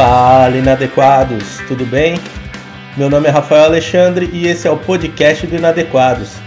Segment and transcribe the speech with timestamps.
[0.00, 2.14] Fala, inadequados, tudo bem?
[2.96, 6.38] Meu nome é Rafael Alexandre e esse é o podcast do Inadequados.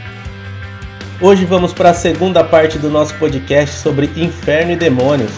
[1.21, 5.31] Hoje vamos para a segunda parte do nosso podcast sobre inferno e demônios.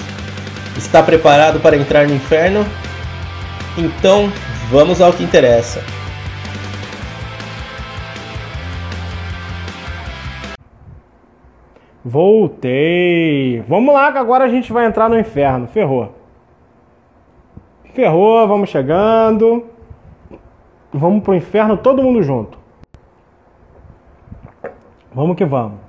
[0.78, 2.66] Está preparado para entrar no inferno?
[3.78, 4.32] Então,
[4.72, 5.84] vamos ao que interessa.
[12.02, 13.62] Voltei!
[13.68, 15.68] Vamos lá que agora a gente vai entrar no inferno.
[15.68, 16.25] Ferrou.
[17.96, 19.66] Ferrou, vamos chegando.
[20.94, 22.60] Vamos pro inferno todo mundo junto.
[25.14, 25.80] Vamos que vamos.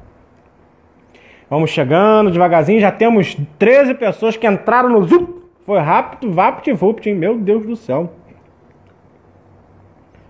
[1.50, 2.78] Vamos chegando devagarzinho.
[2.78, 5.26] Já temos 13 pessoas que entraram no Zoom.
[5.64, 7.16] Foi rápido, vapt vupt, hein?
[7.16, 8.12] Meu Deus do céu.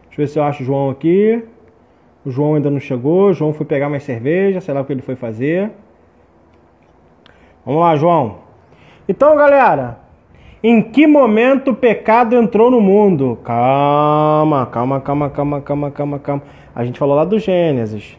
[0.07, 1.45] Deixa eu ver se eu acho o João aqui.
[2.25, 3.29] O João ainda não chegou.
[3.29, 5.71] O João foi pegar mais cerveja, sei lá o que ele foi fazer.
[7.67, 8.39] Vamos lá, João.
[9.07, 10.06] Então, galera,
[10.63, 13.39] em que momento o pecado entrou no mundo?
[13.45, 16.43] Calma, calma, calma, calma, calma, calma, calma.
[16.75, 18.17] A gente falou lá do Gênesis.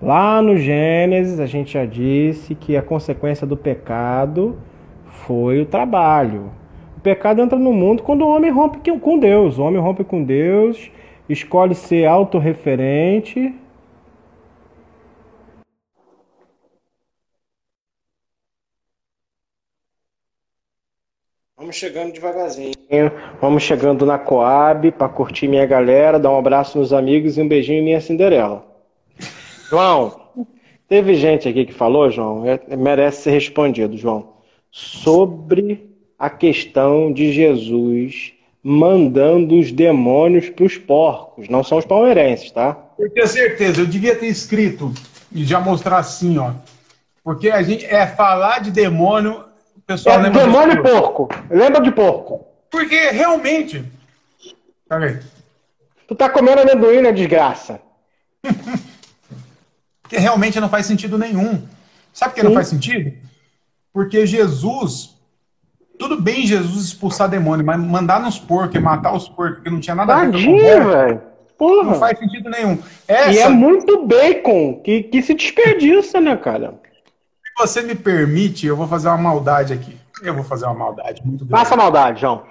[0.00, 4.56] Lá no Gênesis a gente já disse que a consequência do pecado
[5.06, 6.50] foi o trabalho.
[6.96, 9.58] O pecado entra no mundo quando o homem rompe com Deus.
[9.58, 10.90] O homem rompe com Deus,
[11.28, 13.54] escolhe ser autorreferente
[21.74, 22.72] Vamos chegando devagarzinho.
[23.40, 27.48] Vamos chegando na Coab para curtir minha galera, dar um abraço nos amigos e um
[27.48, 28.64] beijinho em minha Cinderela.
[29.68, 30.20] João,
[30.88, 34.34] teve gente aqui que falou, João, é, merece ser respondido, João,
[34.70, 41.48] sobre a questão de Jesus mandando os demônios para os porcos.
[41.48, 42.78] Não são os palmeirenses, tá?
[42.96, 44.94] Eu tenho certeza, eu devia ter escrito
[45.32, 46.52] e já mostrar assim, ó.
[47.24, 49.52] Porque a gente é falar de demônio
[49.86, 51.28] pessoal é, lembra demônio de porco.
[51.50, 52.46] Lembra de porco.
[52.70, 53.84] Porque realmente.
[54.88, 55.20] Peraí.
[56.06, 57.80] Tu tá comendo amendoim, né, desgraça?
[60.02, 61.66] Porque realmente não faz sentido nenhum.
[62.12, 63.12] Sabe por que não faz sentido?
[63.92, 65.14] Porque Jesus.
[65.98, 69.78] Tudo bem Jesus expulsar demônio, mas mandar nos porcos e matar os porcos, que não
[69.78, 71.22] tinha nada Tadinho, a ver com velho.
[71.56, 71.84] Porra.
[71.84, 72.78] Não faz sentido nenhum.
[73.06, 73.32] Essa...
[73.32, 76.74] E é muito bacon que, que se desperdiça, né, cara?
[77.56, 79.96] Você me permite, eu vou fazer uma maldade aqui.
[80.22, 81.62] Eu vou fazer uma maldade muito grande.
[81.62, 82.46] Faça maldade, João.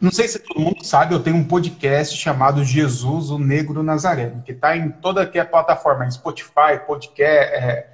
[0.00, 4.42] Não sei se todo mundo sabe, eu tenho um podcast chamado Jesus, o Negro Nazareno,
[4.42, 7.86] que está em toda que é plataforma, Spotify, podcast, é,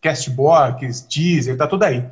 [0.00, 2.04] Castbox, Deezer, está tudo aí.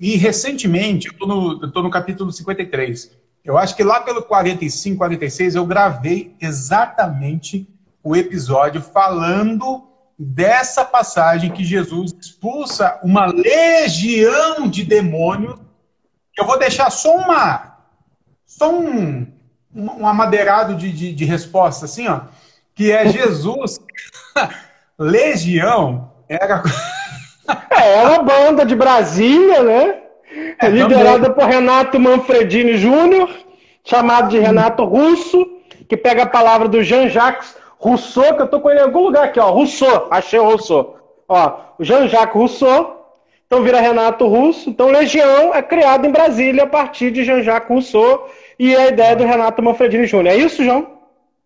[0.00, 3.12] E recentemente, eu estou no, no capítulo 53.
[3.44, 7.68] Eu acho que lá pelo 45, 46, eu gravei exatamente
[8.02, 9.84] o episódio falando
[10.24, 15.58] dessa passagem que Jesus expulsa uma legião de demônios.
[16.38, 17.76] Eu vou deixar só uma,
[18.46, 19.26] só um,
[19.74, 22.20] um amadeirado de, de, de resposta, assim, ó,
[22.74, 23.80] que é Jesus,
[24.96, 26.62] legião, era...
[27.70, 29.98] é, era uma banda de Brasília, né?
[30.60, 31.34] É, liderada também.
[31.34, 33.28] por Renato Manfredini Júnior,
[33.84, 35.44] chamado de Renato Russo,
[35.88, 39.24] que pega a palavra do Jean-Jacques Rousseau, que eu tô com ele em algum lugar
[39.24, 39.50] aqui, ó.
[39.50, 40.96] Rousseau, achei o Rousseau.
[41.28, 43.02] Ó, Jean-Jacques Rousseau,
[43.46, 44.70] então vira Renato Russo.
[44.70, 49.24] Então Legião é criado em Brasília a partir de Jean-Jacques Rousseau e a ideia do
[49.24, 50.34] Renato Manfredini Júnior.
[50.34, 50.86] É isso, João?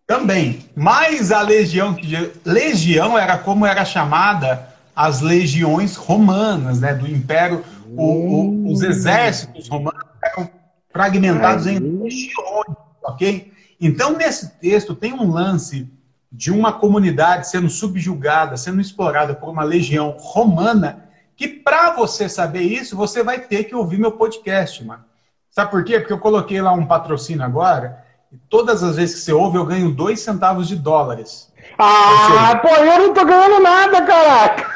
[0.06, 0.60] Também.
[0.74, 1.96] Mas a Legião,
[2.44, 7.64] Legião era como era chamada as legiões romanas, né, do Império.
[7.96, 10.50] O, o, os exércitos romanos eram
[10.90, 13.52] fragmentados em legiões, ok?
[13.80, 15.88] Então, nesse texto tem um lance
[16.36, 22.60] de uma comunidade sendo subjugada, sendo explorada por uma legião romana, que para você saber
[22.60, 25.02] isso, você vai ter que ouvir meu podcast, mano.
[25.50, 25.98] Sabe por quê?
[25.98, 29.64] Porque eu coloquei lá um patrocínio agora, e todas as vezes que você ouve, eu
[29.64, 31.50] ganho dois centavos de dólares.
[31.78, 34.70] Ah, pô, eu não tô ganhando nada, caraca!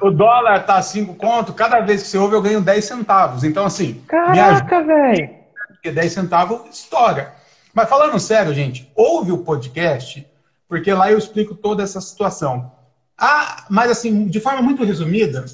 [0.00, 3.42] O dólar tá 5 conto, cada vez que você ouve, eu ganho 10 centavos.
[3.42, 4.04] Então, assim.
[4.06, 5.30] Caraca, velho!
[5.68, 7.34] Porque 10 centavos estoura.
[7.74, 10.24] Mas falando sério, gente, ouve o podcast
[10.68, 12.72] porque lá eu explico toda essa situação.
[13.18, 15.44] Ah, mas assim, de forma muito resumida,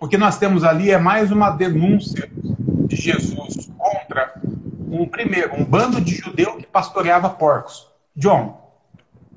[0.00, 4.34] o que nós temos ali é mais uma denúncia de Jesus contra
[4.90, 7.86] um primeiro, um bando de judeu que pastoreava porcos.
[8.16, 8.72] John,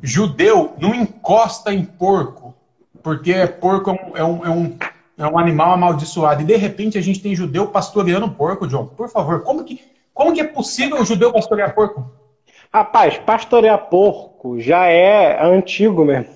[0.01, 2.53] judeu não encosta em porco,
[3.01, 4.77] porque porco é um, é um,
[5.17, 6.41] é um animal amaldiçoado.
[6.41, 8.87] E de repente a gente tem judeu pastoreando porco, John.
[8.87, 9.81] Por favor, como que,
[10.13, 12.11] como que é possível o judeu pastorear porco?
[12.75, 16.27] Rapaz, pastorear porco já é antigo mesmo.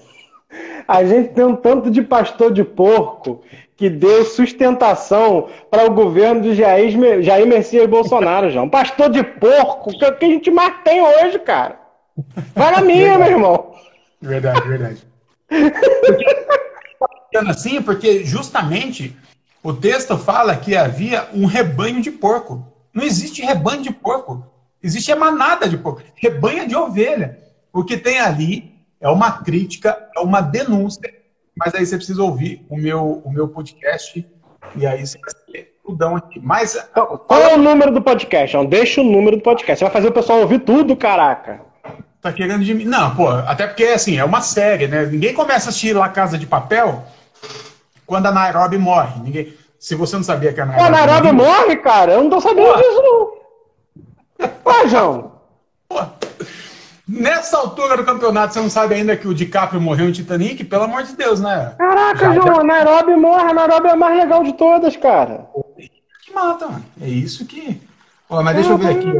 [0.88, 3.42] A gente tem um tanto de pastor de porco
[3.76, 8.62] que deu sustentação para o governo de Jair, Jair Messias Bolsonaro, já.
[8.62, 11.78] Um pastor de porco, que, que a gente mais tem hoje, cara.
[12.56, 13.74] Vai na minha, meu irmão.
[14.22, 15.04] Verdade, verdade.
[17.50, 19.14] assim, porque justamente
[19.62, 22.66] o texto fala que havia um rebanho de porco.
[22.94, 24.49] Não existe rebanho de porco.
[24.81, 26.02] Existe a manada de porco.
[26.16, 27.40] Rebanho de ovelha.
[27.72, 31.14] O que tem ali é uma crítica, é uma denúncia.
[31.56, 34.26] Mas aí você precisa ouvir o meu, o meu podcast
[34.76, 36.40] e aí você vai ter tudão aqui.
[36.42, 38.56] Mas, então, Qual é o número do podcast?
[38.56, 39.80] Não, deixa o número do podcast.
[39.80, 41.62] Você vai fazer o pessoal ouvir tudo, caraca.
[42.22, 42.86] Tá querendo de mim.
[42.86, 45.06] Não, pô, até porque assim, é uma série, né?
[45.06, 47.04] Ninguém começa a assistir lá Casa de Papel
[48.06, 49.22] quando a Nairobi morre.
[49.22, 49.54] Ninguém...
[49.78, 50.88] Se você não sabia que a Nairobi.
[50.88, 52.14] A Nairobi morre, morre, cara?
[52.14, 52.78] Eu não tô sabendo pô.
[52.78, 53.39] disso, não.
[54.64, 55.32] Pô, João.
[55.88, 56.00] Pô,
[57.08, 60.64] nessa altura do campeonato, você não sabe ainda que o DiCaprio morreu em Titanic?
[60.64, 61.76] Pelo amor de Deus, né?
[61.78, 62.62] Caraca, já, João, já...
[62.62, 63.50] a Nairobi morre.
[63.50, 65.48] A Nairobi é a mais legal de todas, cara.
[66.24, 66.86] Que mata, mano.
[67.02, 67.82] É isso que.
[68.28, 69.12] Pô, mas deixa eu ver aqui,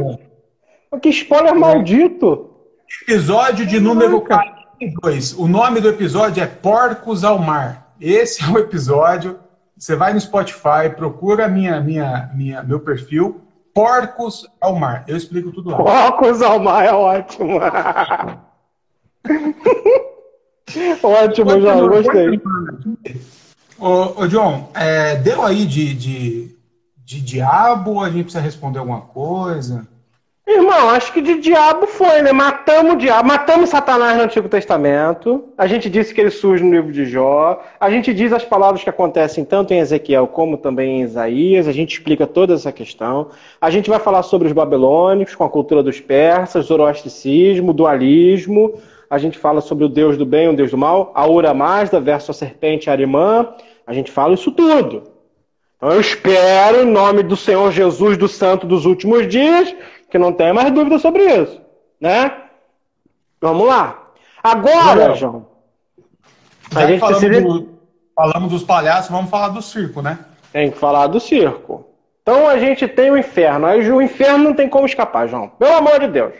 [0.92, 0.98] ó.
[0.98, 1.58] Que spoiler é.
[1.58, 2.50] maldito.
[3.02, 5.34] Episódio de número 42.
[5.34, 7.94] O nome do episódio é Porcos ao Mar.
[8.00, 9.38] Esse é o episódio.
[9.76, 13.40] Você vai no Spotify, procura minha, minha, minha, meu perfil,
[13.74, 15.04] Porcos ao Mar.
[15.06, 15.78] Eu explico tudo lá.
[15.78, 17.58] Porcos ao Mar é ótimo.
[21.02, 22.40] ótimo, João, gostei.
[23.78, 26.56] Ô, ô John, é, deu aí de, de,
[26.98, 29.86] de diabo a gente precisa responder alguma coisa?
[30.52, 32.32] Irmão, acho que de diabo foi, né?
[32.32, 35.44] Matamos o diabo, matamos Satanás no Antigo Testamento.
[35.56, 37.62] A gente disse que ele surge no livro de Jó.
[37.78, 41.68] A gente diz as palavras que acontecem tanto em Ezequiel como também em Isaías.
[41.68, 43.28] A gente explica toda essa questão.
[43.60, 48.74] A gente vai falar sobre os babilônicos, com a cultura dos persas, zoroastricismo, dualismo.
[49.08, 51.54] A gente fala sobre o Deus do bem e o Deus do mal, a Ura
[51.54, 53.54] Mazda versus a serpente Arimã.
[53.86, 55.04] A gente fala isso tudo.
[55.76, 59.74] Então eu espero, em nome do Senhor Jesus, do Santo dos últimos dias,
[60.10, 61.60] que não tenha mais dúvida sobre isso,
[62.00, 62.32] né?
[63.40, 64.10] Vamos lá.
[64.42, 65.46] Agora, João,
[66.74, 67.40] a gente falamos, precisa...
[67.40, 67.78] do,
[68.14, 70.18] falamos dos palhaços, vamos falar do circo, né?
[70.52, 71.86] Tem que falar do circo.
[72.22, 73.66] Então a gente tem o inferno.
[73.66, 75.48] Aí o inferno não tem como escapar, João.
[75.48, 76.34] Pelo amor de Deus.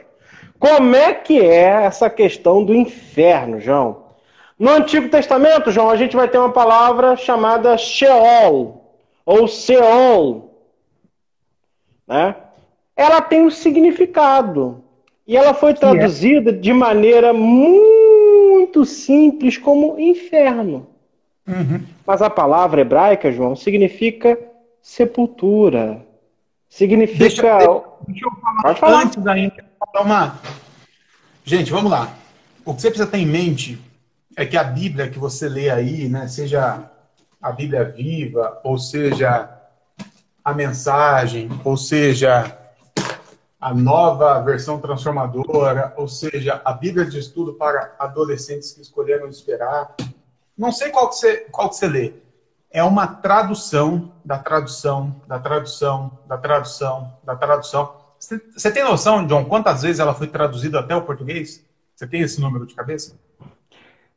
[0.58, 4.10] Como é que é essa questão do inferno, João?
[4.58, 8.94] No Antigo Testamento, João, a gente vai ter uma palavra chamada Sheol,
[9.24, 10.54] ou Seol,
[12.06, 12.36] né?
[13.00, 14.84] Ela tem um significado.
[15.26, 16.52] E ela foi traduzida é?
[16.52, 20.86] de maneira muito simples como inferno.
[21.48, 21.80] Uhum.
[22.06, 24.38] Mas a palavra hebraica, João, significa
[24.82, 26.04] sepultura.
[26.68, 27.20] Significa.
[27.20, 27.58] Deixa,
[28.06, 29.04] deixa eu falar, Pode falar.
[29.04, 29.64] antes ainda.
[29.98, 30.38] Uma...
[31.42, 32.14] Gente, vamos lá.
[32.66, 33.78] O que você precisa ter em mente
[34.36, 36.90] é que a Bíblia que você lê aí, né, seja
[37.40, 39.48] a Bíblia viva, ou seja
[40.44, 42.59] a mensagem, ou seja
[43.60, 49.94] a nova versão transformadora, ou seja, a Bíblia de estudo para adolescentes que escolheram esperar.
[50.56, 52.14] Não sei qual que você, qual que você lê.
[52.70, 57.94] É uma tradução da tradução, da tradução, da tradução, da tradução.
[58.18, 61.64] Você tem noção, John, quantas vezes ela foi traduzida até o português?
[61.94, 63.18] Você tem esse número de cabeça?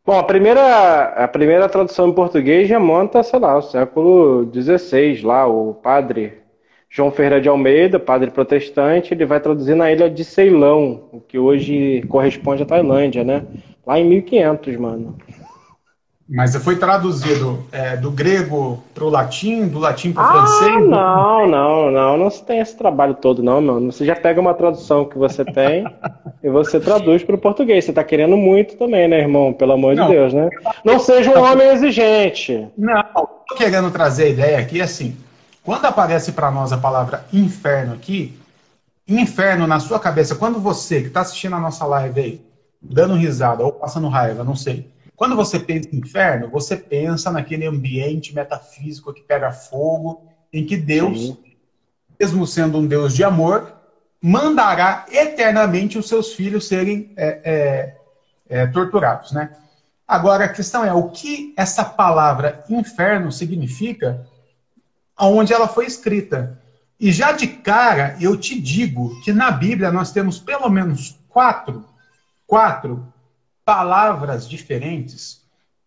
[0.06, 5.48] Bom, a primeira, a primeira tradução em português remonta, sei lá, ao século XVI, lá,
[5.48, 6.43] o padre
[6.96, 11.40] João Ferreira de Almeida, padre protestante, ele vai traduzir na ilha de Ceilão, o que
[11.40, 13.42] hoje corresponde à Tailândia, né?
[13.84, 15.18] Lá em 1500, mano.
[16.30, 20.88] Mas foi traduzido é, do grego para o latim, do latim para o ah, francês?
[20.88, 23.92] Não, não, não, não se tem esse trabalho todo, não, mano.
[23.92, 25.86] Você já pega uma tradução que você tem
[26.44, 27.86] e você traduz para o português.
[27.86, 29.52] Você está querendo muito também, né, irmão?
[29.52, 30.06] Pelo amor não.
[30.06, 30.48] de Deus, né?
[30.86, 32.68] Não seja um homem exigente.
[32.78, 35.18] Não, estou querendo trazer a ideia aqui assim.
[35.64, 38.38] Quando aparece para nós a palavra inferno aqui,
[39.08, 42.46] inferno na sua cabeça, quando você que está assistindo a nossa live aí,
[42.82, 44.92] dando risada ou passando raiva, não sei.
[45.16, 50.76] Quando você pensa em inferno, você pensa naquele ambiente metafísico que pega fogo, em que
[50.76, 51.38] Deus, Sim.
[52.20, 53.74] mesmo sendo um Deus de amor,
[54.22, 57.98] mandará eternamente os seus filhos serem é, é,
[58.50, 59.52] é, torturados, né?
[60.06, 64.28] Agora a questão é o que essa palavra inferno significa
[65.16, 66.60] aonde ela foi escrita.
[67.00, 71.86] E já de cara, eu te digo que na Bíblia nós temos pelo menos quatro,
[72.46, 73.06] quatro
[73.66, 75.42] palavras diferentes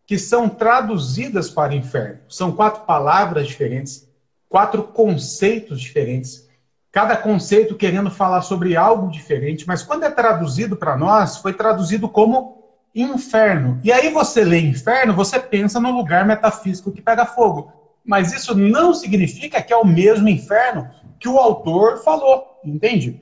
[0.06, 2.20] que são traduzidas para inferno.
[2.28, 4.08] São quatro palavras diferentes,
[4.48, 6.46] quatro conceitos diferentes,
[6.92, 12.08] cada conceito querendo falar sobre algo diferente, mas quando é traduzido para nós, foi traduzido
[12.08, 12.56] como
[12.94, 13.78] inferno.
[13.82, 17.70] E aí você lê inferno, você pensa no lugar metafísico que pega fogo.
[18.06, 23.20] Mas isso não significa que é o mesmo inferno que o autor falou, entende?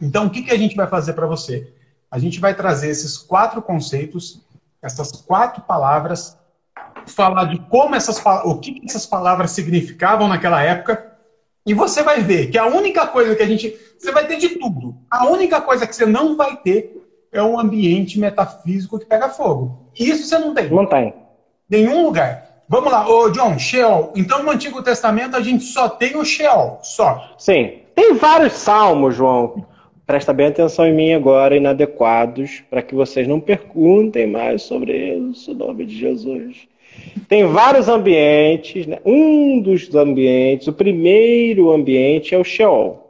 [0.00, 1.72] Então, o que, que a gente vai fazer para você?
[2.10, 4.40] A gente vai trazer esses quatro conceitos,
[4.80, 6.38] essas quatro palavras,
[7.06, 11.12] falar de como essas o que, que essas palavras significavam naquela época,
[11.64, 13.78] e você vai ver que a única coisa que a gente.
[13.98, 14.96] Você vai ter de tudo.
[15.08, 19.90] A única coisa que você não vai ter é um ambiente metafísico que pega fogo.
[19.98, 20.68] Isso você não tem.
[20.70, 21.14] Não tem.
[21.70, 22.51] Nenhum lugar.
[22.72, 24.14] Vamos lá, ô John, Sheol.
[24.16, 27.34] Então no Antigo Testamento a gente só tem o Sheol, só.
[27.36, 27.72] Sim.
[27.94, 29.66] Tem vários salmos, João.
[30.06, 35.50] Presta bem atenção em mim agora, inadequados, para que vocês não perguntem mais sobre isso,
[35.50, 36.66] em nome de Jesus.
[37.28, 39.00] Tem vários ambientes, né?
[39.04, 43.06] um dos ambientes, o primeiro ambiente é o Sheol.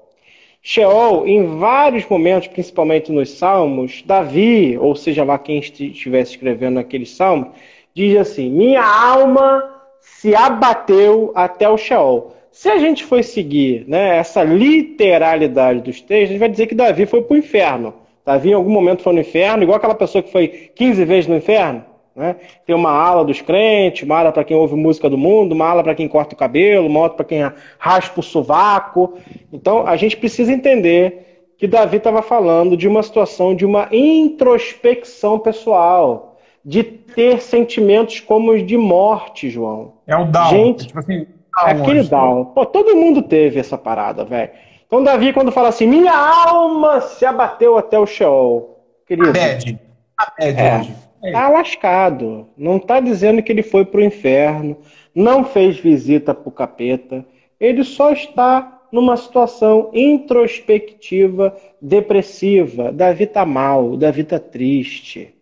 [0.61, 7.07] Sheol, em vários momentos, principalmente nos Salmos, Davi, ou seja lá quem estivesse escrevendo aquele
[7.07, 7.53] salmo,
[7.95, 9.71] diz assim: Minha alma
[10.01, 12.33] se abateu até o Sheol.
[12.51, 16.75] Se a gente for seguir né, essa literalidade dos textos, a gente vai dizer que
[16.75, 17.95] Davi foi para o inferno.
[18.25, 21.37] Davi em algum momento foi no inferno, igual aquela pessoa que foi 15 vezes no
[21.37, 21.85] inferno.
[22.15, 22.37] Né?
[22.67, 25.83] Tem uma ala dos crentes, uma ala para quem ouve música do mundo, uma ala
[25.83, 29.15] para quem corta o cabelo, uma outra para quem raspa o sovaco.
[29.53, 35.39] Então a gente precisa entender que Davi estava falando de uma situação de uma introspecção
[35.39, 36.32] pessoal,
[36.65, 39.95] de ter sentimentos como os de morte, João.
[40.07, 40.51] É o down.
[40.51, 41.27] Gente, tipo assim,
[41.57, 42.45] down, é aquele down.
[42.47, 44.51] Pô, todo mundo teve essa parada, velho.
[44.87, 48.79] Então Davi, quando fala assim, minha alma se abateu até o Sheol.
[49.07, 49.81] Querido, a bad.
[50.19, 50.79] A bad é.
[50.79, 50.95] hoje.
[51.25, 52.47] Está lascado.
[52.57, 54.77] Não está dizendo que ele foi para o inferno,
[55.15, 57.25] não fez visita para o capeta.
[57.59, 62.93] Ele só está numa situação introspectiva, depressiva.
[62.93, 65.35] Davi está mal, Davi está triste.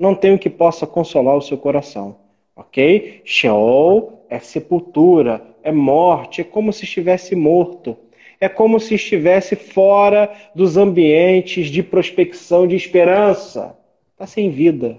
[0.00, 2.16] Não tem o que possa consolar o seu coração.
[2.56, 3.20] Ok?
[3.22, 7.94] Sheol é sepultura, é morte, é como se estivesse morto.
[8.40, 13.76] É como se estivesse fora dos ambientes de prospecção, de esperança.
[14.12, 14.98] Está sem vida.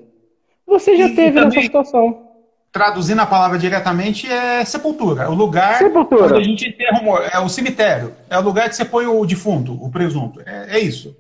[0.67, 2.27] Você já e, teve e nessa situação.
[2.71, 5.31] Traduzindo a palavra diretamente, é sepultura.
[5.31, 6.25] O lugar sepultura.
[6.25, 8.13] onde a gente enterra o É o cemitério.
[8.29, 10.39] É o lugar que você põe o defunto, o presunto.
[10.45, 11.17] É, é isso.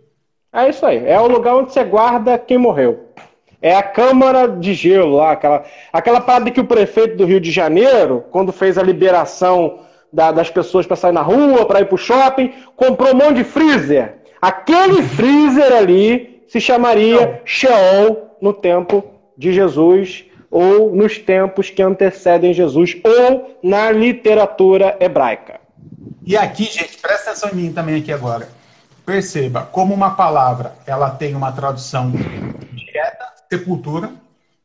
[0.53, 1.03] É isso aí.
[1.07, 3.07] É o lugar onde você guarda quem morreu.
[3.61, 5.63] É a Câmara de Gelo lá, aquela,
[5.93, 10.49] aquela parada que o prefeito do Rio de Janeiro, quando fez a liberação da, das
[10.49, 14.15] pessoas para sair na rua, para ir para o shopping, comprou um monte de freezer.
[14.41, 17.39] Aquele freezer ali se chamaria Não.
[17.45, 19.03] Sheol no tempo
[19.37, 25.61] de Jesus ou nos tempos que antecedem Jesus ou na literatura hebraica.
[26.25, 28.49] E aqui, gente, presta atenção em mim também aqui agora.
[29.05, 32.11] Perceba como uma palavra ela tem uma tradução
[33.51, 34.13] sepultura,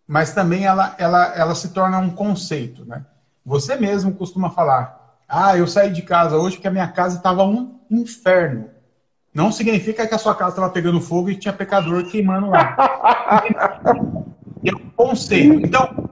[0.07, 3.05] mas também ela, ela, ela se torna um conceito, né?
[3.45, 7.43] Você mesmo costuma falar, ah, eu saí de casa hoje porque a minha casa estava
[7.45, 8.71] um inferno.
[9.35, 12.77] Não significa que a sua casa estava pegando fogo e tinha pecador queimando lá.
[14.65, 15.67] é um conceito.
[15.67, 16.11] Então,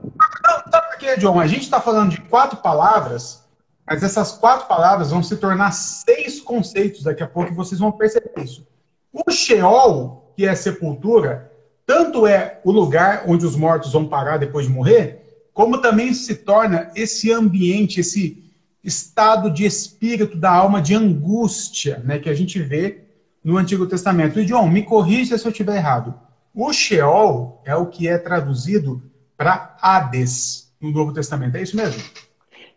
[0.69, 1.39] sabe por quê, John?
[1.39, 3.43] A gente está falando de quatro palavras,
[3.87, 7.91] mas essas quatro palavras vão se tornar seis conceitos daqui a pouco e vocês vão
[7.91, 8.67] perceber isso.
[9.11, 11.54] O Sheol, que é sepultura,
[11.85, 16.35] tanto é o lugar onde os mortos vão parar depois de morrer, como também se
[16.35, 18.43] torna esse ambiente, esse
[18.83, 23.01] estado de espírito da alma de angústia, né, que a gente vê
[23.43, 24.39] no Antigo Testamento.
[24.39, 26.13] E John, me corrija se eu estiver errado.
[26.53, 29.01] O Sheol é o que é traduzido
[29.37, 31.57] para Hades no Novo Testamento.
[31.57, 32.01] É isso mesmo?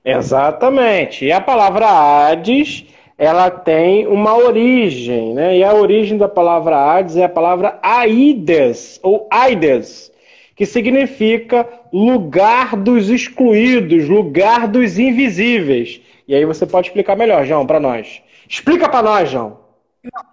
[0.04, 1.24] Exatamente.
[1.24, 2.86] E a palavra Hades,
[3.18, 5.58] ela tem uma origem, né?
[5.58, 10.12] E a origem da palavra Hades é a palavra Aides, ou Aides,
[10.54, 16.00] que significa lugar dos excluídos, lugar dos invisíveis.
[16.28, 18.22] E aí você pode explicar melhor, João, para nós.
[18.48, 19.58] Explica para nós, João.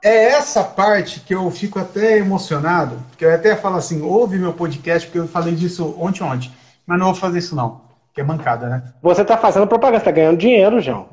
[0.03, 4.53] É essa parte que eu fico até emocionado, porque eu até falo assim, ouve meu
[4.53, 6.51] podcast, porque eu falei disso ontem ontem,
[6.85, 7.81] mas não vou fazer isso não,
[8.13, 8.83] que é mancada, né?
[9.01, 11.07] Você está fazendo propaganda, você tá ganhando dinheiro, João.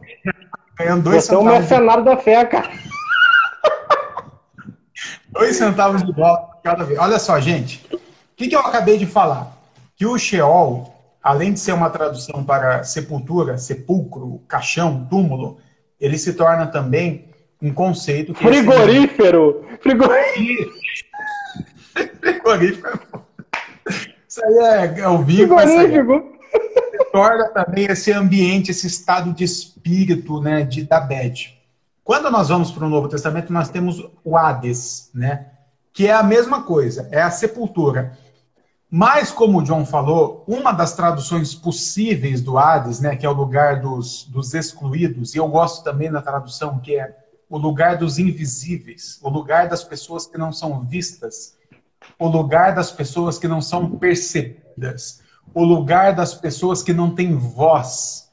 [0.83, 2.11] Ganhando dois Você é um mercenário de...
[2.11, 2.71] da fé, cara.
[5.29, 6.99] dois centavos de dólar cada vez.
[6.99, 8.01] Olha só, gente, o
[8.37, 9.57] que, que eu acabei de falar?
[9.95, 15.59] Que o Sheol, além de ser uma tradução para sepultura, sepulcro, caixão, túmulo,
[16.01, 17.29] ele se torna também
[17.61, 18.45] um conceito que.
[18.45, 19.65] Frigorífero!
[19.69, 19.79] Esse...
[19.79, 20.73] Frigorífero!
[22.21, 23.01] Frigorífero.
[24.29, 25.57] Isso aí é, é o vivo.
[25.57, 26.32] Frigorífico!
[27.12, 31.59] Torna também esse ambiente, esse estado de espírito, né, de, da bed.
[32.02, 35.47] Quando nós vamos para o Novo Testamento, nós temos o Hades, né,
[35.92, 38.18] que é a mesma coisa, é a sepultura.
[38.90, 43.32] Mas, como o John falou, uma das traduções possíveis do Hades, né, que é o
[43.32, 47.16] lugar dos, dos excluídos, e eu gosto também da tradução que é
[47.49, 51.56] o lugar dos invisíveis, o lugar das pessoas que não são vistas,
[52.18, 55.22] o lugar das pessoas que não são percebidas,
[55.55, 58.31] o lugar das pessoas que não têm voz.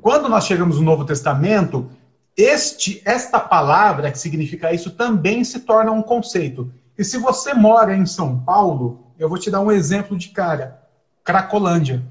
[0.00, 1.90] Quando nós chegamos no Novo Testamento,
[2.36, 6.72] este, esta palavra que significa isso também se torna um conceito.
[6.96, 10.82] E se você mora em São Paulo, eu vou te dar um exemplo de cara:
[11.24, 12.02] Cracolândia.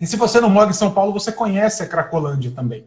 [0.00, 2.84] E se você não mora em São Paulo, você conhece a Cracolândia também.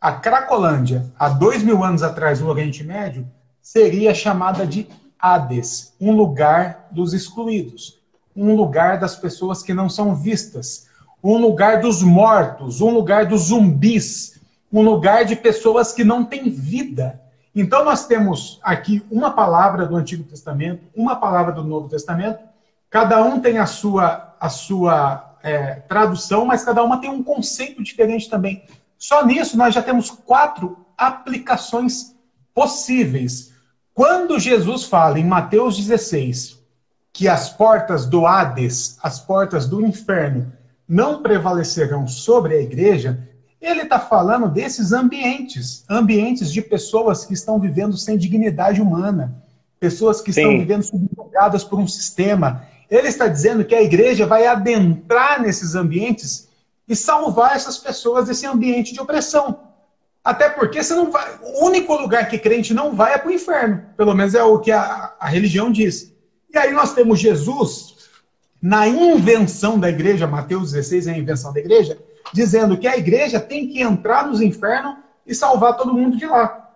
[0.00, 3.28] A Cracolândia, há dois mil anos atrás no Oriente Médio,
[3.60, 7.97] seria chamada de Hades, um lugar dos excluídos,
[8.38, 10.88] um lugar das pessoas que não são vistas,
[11.22, 14.40] um lugar dos mortos, um lugar dos zumbis,
[14.72, 17.20] um lugar de pessoas que não têm vida.
[17.54, 22.48] Então nós temos aqui uma palavra do Antigo Testamento, uma palavra do Novo Testamento,
[22.90, 27.82] Cada um tem a sua, a sua é, tradução, mas cada uma tem um conceito
[27.82, 28.64] diferente também.
[28.96, 32.16] Só nisso nós já temos quatro aplicações
[32.54, 33.52] possíveis.
[33.92, 36.57] Quando Jesus fala em Mateus 16
[37.18, 40.52] que as portas do Hades, as portas do inferno,
[40.88, 43.18] não prevalecerão sobre a igreja,
[43.60, 49.34] ele está falando desses ambientes ambientes de pessoas que estão vivendo sem dignidade humana,
[49.80, 50.42] pessoas que Sim.
[50.42, 52.62] estão vivendo subjugadas por um sistema.
[52.88, 56.46] Ele está dizendo que a igreja vai adentrar nesses ambientes
[56.86, 59.58] e salvar essas pessoas desse ambiente de opressão.
[60.22, 63.34] Até porque você não vai, o único lugar que crente não vai é para o
[63.34, 63.82] inferno.
[63.96, 66.16] Pelo menos é o que a, a religião diz.
[66.52, 68.08] E aí nós temos Jesus,
[68.60, 71.98] na invenção da igreja, Mateus 16 é a invenção da igreja,
[72.32, 76.70] dizendo que a igreja tem que entrar nos infernos e salvar todo mundo de lá.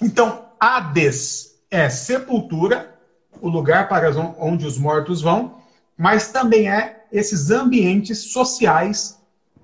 [0.00, 2.94] Então, Hades é sepultura,
[3.40, 5.58] o lugar para onde os mortos vão,
[5.96, 9.18] mas também é esses ambientes sociais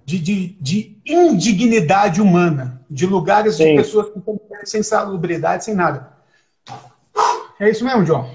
[0.04, 3.70] de, de, de indignidade humana, de lugares Sim.
[3.70, 6.12] de pessoas que estão sem salubridade, sem nada.
[7.58, 8.30] É isso mesmo, John?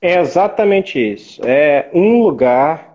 [0.00, 1.40] É exatamente isso.
[1.44, 2.88] É um lugar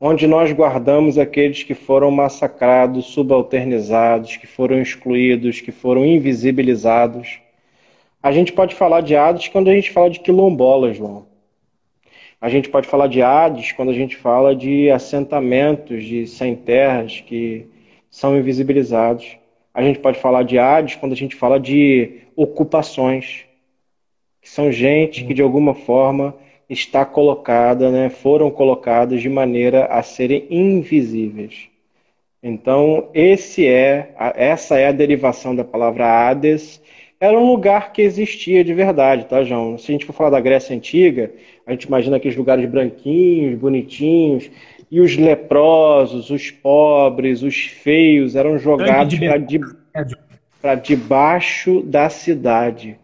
[0.00, 7.40] onde nós guardamos aqueles que foram massacrados, subalternizados, que foram excluídos, que foram invisibilizados.
[8.22, 11.26] A gente pode falar de Hades quando a gente fala de quilombolas, João.
[12.40, 17.20] A gente pode falar de Hades quando a gente fala de assentamentos de sem terras
[17.26, 17.66] que
[18.10, 19.36] são invisibilizados.
[19.72, 23.45] A gente pode falar de Hades quando a gente fala de ocupações,
[24.46, 26.32] que são gente que de alguma forma
[26.70, 31.66] está colocada, né, foram colocadas de maneira a serem invisíveis.
[32.40, 36.80] Então, esse é, essa é a derivação da palavra Hades
[37.18, 39.76] era um lugar que existia de verdade, tá, João?
[39.78, 41.32] Se a gente for falar da Grécia Antiga,
[41.66, 44.48] a gente imagina aqueles lugares branquinhos, bonitinhos,
[44.88, 52.96] e os leprosos, os pobres, os feios eram jogados para de, debaixo da cidade,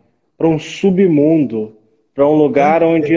[0.43, 1.77] para um submundo,
[2.13, 3.15] para um lugar onde.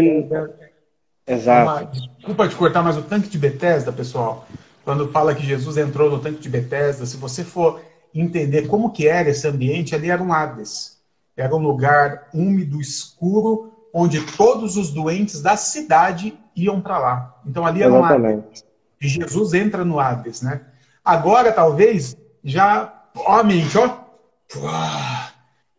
[1.26, 1.92] Exato.
[1.92, 4.48] desculpa te cortar, mas o tanque de Bethesda, pessoal,
[4.84, 7.82] quando fala que Jesus entrou no tanque de Bethesda, se você for
[8.14, 11.00] entender como que era esse ambiente, ali era um Hades.
[11.36, 17.42] Era um lugar úmido, escuro, onde todos os doentes da cidade iam para lá.
[17.44, 18.36] Então ali era Exatamente.
[18.36, 18.66] um Hades.
[19.02, 20.62] E Jesus entra no Hades, né?
[21.04, 23.98] Agora, talvez, já, ó, mente, ó,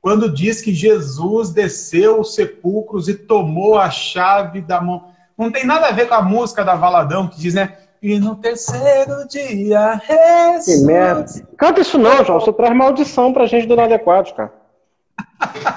[0.06, 5.08] quando diz que Jesus desceu os sepulcros e tomou a chave da mão.
[5.36, 7.76] Não tem nada a ver com a música da Valadão que diz, né?
[8.00, 10.86] E no terceiro dia ressuscitou.
[10.86, 11.26] Que merda.
[11.58, 12.38] Canta isso não, João.
[12.38, 14.52] Você traz maldição pra gente do inadequado, cara.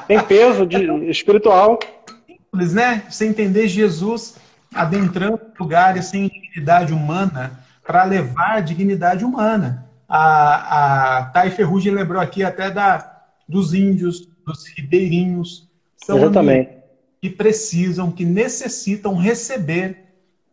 [0.07, 1.79] Tem peso de, espiritual.
[2.27, 3.01] Simples, né?
[3.09, 4.35] Você entender Jesus
[4.75, 9.89] adentrando lugares sem dignidade humana para levar dignidade humana.
[10.07, 13.18] A, a Thay Ferrugem lembrou aqui até da,
[13.49, 15.67] dos índios, dos ribeirinhos.
[15.97, 16.77] São Exatamente.
[17.21, 20.05] Que precisam, que necessitam receber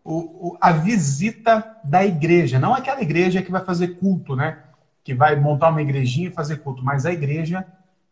[0.03, 2.59] o, o, a visita da igreja.
[2.59, 4.59] Não aquela igreja que vai fazer culto, né?
[5.05, 7.65] Que vai montar uma igrejinha e fazer culto, mas a igreja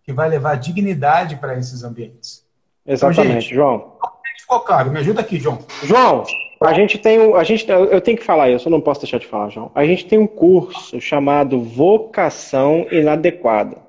[0.04, 2.44] que vai levar dignidade para esses ambientes.
[2.86, 3.94] Exatamente, então, gente, João.
[4.38, 5.58] Ficou claro, me ajuda aqui, João.
[5.82, 6.24] João,
[6.60, 9.18] a gente tem um, a gente, eu tenho que falar isso, eu não posso deixar
[9.18, 9.70] de falar, João.
[9.74, 13.83] A gente tem um curso chamado Vocação Inadequada.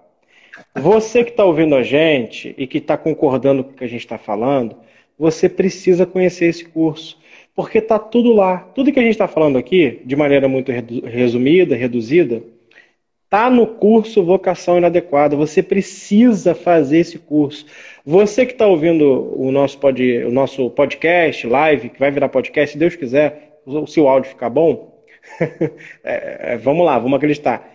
[0.77, 4.01] Você que está ouvindo a gente e que está concordando com o que a gente
[4.01, 4.75] está falando,
[5.17, 7.17] você precisa conhecer esse curso
[7.55, 8.57] porque está tudo lá.
[8.75, 12.43] Tudo que a gente está falando aqui, de maneira muito resumida, reduzida,
[13.23, 15.37] está no curso Vocação Inadequada.
[15.37, 17.65] Você precisa fazer esse curso.
[18.05, 22.73] Você que está ouvindo o nosso, pod, o nosso podcast, live, que vai virar podcast,
[22.73, 25.01] se Deus quiser, se o áudio ficar bom,
[26.03, 27.74] é, é, vamos lá, vamos acreditar.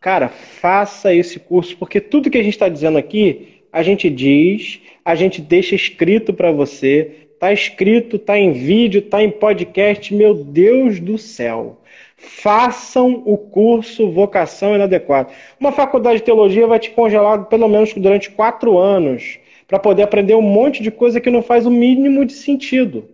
[0.00, 4.80] Cara, faça esse curso, porque tudo que a gente está dizendo aqui, a gente diz,
[5.04, 10.32] a gente deixa escrito para você, tá escrito, tá em vídeo, tá em podcast, meu
[10.32, 11.82] Deus do céu.
[12.16, 15.28] Façam o curso Vocação Inadequada.
[15.60, 20.34] Uma faculdade de teologia vai te congelar pelo menos durante quatro anos para poder aprender
[20.34, 23.06] um monte de coisa que não faz o mínimo de sentido.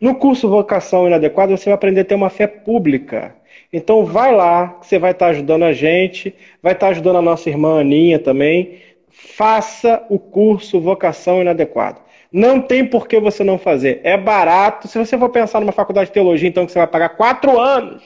[0.00, 3.34] No curso Vocação Inadequada, você vai aprender a ter uma fé pública.
[3.72, 7.48] Então vai lá, que você vai estar ajudando a gente, vai estar ajudando a nossa
[7.48, 8.78] irmã Aninha também.
[9.08, 12.00] Faça o curso Vocação Inadequada.
[12.30, 14.00] Não tem por que você não fazer.
[14.04, 14.88] É barato.
[14.88, 18.02] Se você for pensar numa faculdade de teologia, então que você vai pagar quatro anos.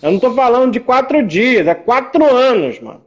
[0.00, 3.02] Eu não estou falando de quatro dias, é quatro anos, mano.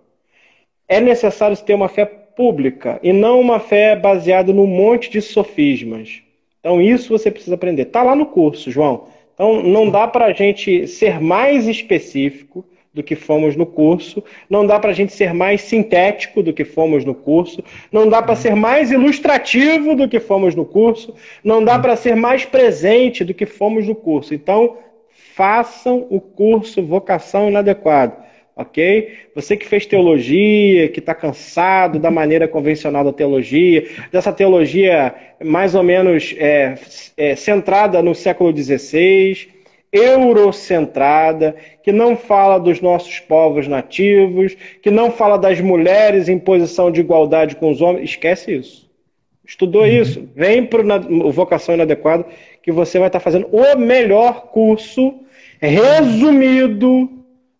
[0.87, 6.21] É necessário ter uma fé pública e não uma fé baseada num monte de sofismas.
[6.67, 7.83] Então, isso você precisa aprender.
[7.83, 9.05] Está lá no curso, João.
[9.33, 14.67] Então, não dá para a gente ser mais específico do que fomos no curso, não
[14.67, 18.35] dá para a gente ser mais sintético do que fomos no curso, não dá para
[18.35, 23.33] ser mais ilustrativo do que fomos no curso, não dá para ser mais presente do
[23.33, 24.33] que fomos no curso.
[24.33, 24.75] Então,
[25.35, 28.27] façam o curso Vocação Inadequado
[28.57, 29.09] ok?
[29.35, 35.75] Você que fez teologia, que está cansado da maneira convencional da teologia, dessa teologia mais
[35.75, 36.75] ou menos é,
[37.15, 39.47] é, centrada no século XVI,
[39.93, 46.91] eurocentrada, que não fala dos nossos povos nativos, que não fala das mulheres em posição
[46.91, 48.87] de igualdade com os homens, esquece isso.
[49.45, 49.87] Estudou uhum.
[49.87, 52.25] isso, vem para o Vocação Inadequada,
[52.61, 55.13] que você vai estar tá fazendo o melhor curso
[55.61, 57.16] resumido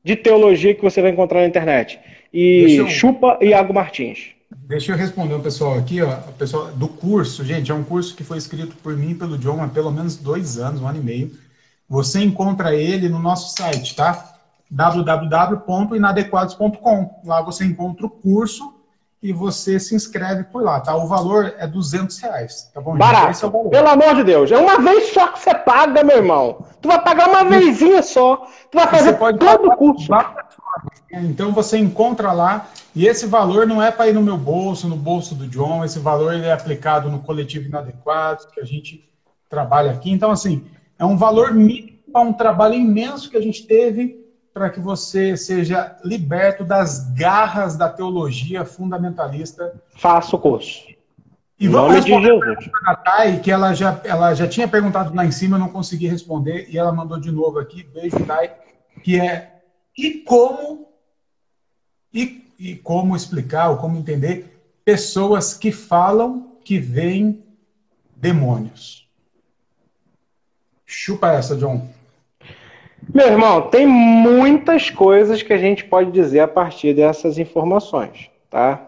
[0.08, 2.00] de teologia que você vai encontrar na internet.
[2.34, 2.88] E eu...
[2.88, 4.30] chupa Iago Martins.
[4.50, 8.16] Deixa eu responder o pessoal aqui, ó, o pessoal do curso, gente, é um curso
[8.16, 11.00] que foi escrito por mim e pelo John há pelo menos dois anos, um ano
[11.00, 11.32] e meio.
[11.90, 14.36] Você encontra ele no nosso site, tá?
[14.72, 17.22] www.inadequados.com.
[17.26, 18.77] Lá você encontra o curso
[19.22, 20.96] e você se inscreve por lá, tá?
[20.96, 22.96] O valor é 200 reais, tá bom?
[22.96, 24.52] Barato, é pelo amor de Deus.
[24.52, 26.66] É uma vez só que você paga, meu irmão.
[26.82, 28.38] Tu vai pagar uma vezinha só.
[28.72, 30.08] Tu vai fazer todo o curso.
[31.12, 34.96] Então você encontra lá e esse valor não é para ir no meu bolso, no
[34.96, 39.10] bolso do John, esse valor ele é aplicado no coletivo inadequado que a gente
[39.50, 40.12] trabalha aqui.
[40.12, 40.66] Então, assim,
[41.00, 44.27] é um valor mínimo para um trabalho imenso que a gente teve
[44.58, 49.80] para que você seja liberto das garras da teologia fundamentalista.
[49.96, 50.88] Faça o curso.
[51.60, 52.40] E vamos responder
[52.86, 56.08] a Thay, que ela já, ela já tinha perguntado lá em cima, eu não consegui
[56.08, 58.52] responder, e ela mandou de novo aqui, beijo, Thay,
[59.04, 59.62] que é
[59.96, 60.88] e como
[62.14, 67.44] e, e como explicar ou como entender pessoas que falam que veem
[68.16, 69.08] demônios.
[70.86, 71.88] Chupa essa, John.
[73.14, 78.88] Meu irmão, tem muitas coisas que a gente pode dizer a partir dessas informações, tá?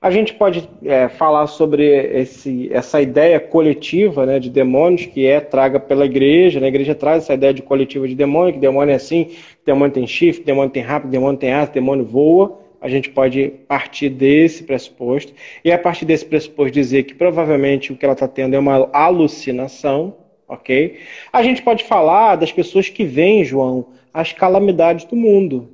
[0.00, 5.40] A gente pode é, falar sobre esse, essa ideia coletiva né, de demônios que é
[5.40, 6.60] traga pela igreja.
[6.60, 6.66] Né?
[6.66, 9.30] A igreja traz essa ideia de coletiva de demônio, que demônio é assim,
[9.64, 12.60] demônio tem chifre, demônio tem rápido, demônio tem asa, demônio voa.
[12.80, 15.32] A gente pode partir desse pressuposto
[15.64, 18.88] e a partir desse pressuposto dizer que provavelmente o que ela está tendo é uma
[18.92, 20.14] alucinação,
[20.48, 20.98] ok?
[21.32, 25.70] A gente pode falar das pessoas que veem, João, as calamidades do mundo,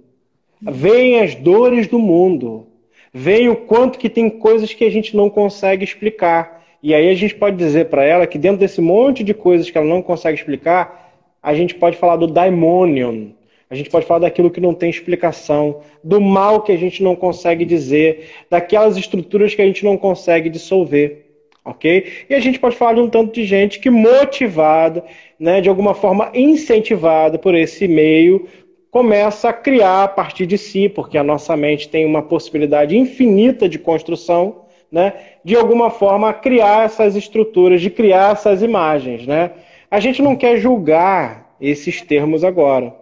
[0.60, 2.66] veem as dores do mundo,
[3.12, 6.62] veem o quanto que tem coisas que a gente não consegue explicar.
[6.82, 9.78] E aí a gente pode dizer para ela que dentro desse monte de coisas que
[9.78, 13.28] ela não consegue explicar, a gente pode falar do daimonion,
[13.68, 17.16] a gente pode falar daquilo que não tem explicação, do mal que a gente não
[17.16, 21.31] consegue dizer, daquelas estruturas que a gente não consegue dissolver
[21.64, 22.24] ok?
[22.28, 25.04] E a gente pode falar de um tanto de gente que motivada,
[25.38, 28.46] né, de alguma forma incentivada por esse meio,
[28.90, 33.68] começa a criar a partir de si, porque a nossa mente tem uma possibilidade infinita
[33.68, 39.52] de construção, né, de alguma forma criar essas estruturas, de criar essas imagens, né?
[39.90, 42.94] A gente não quer julgar esses termos agora.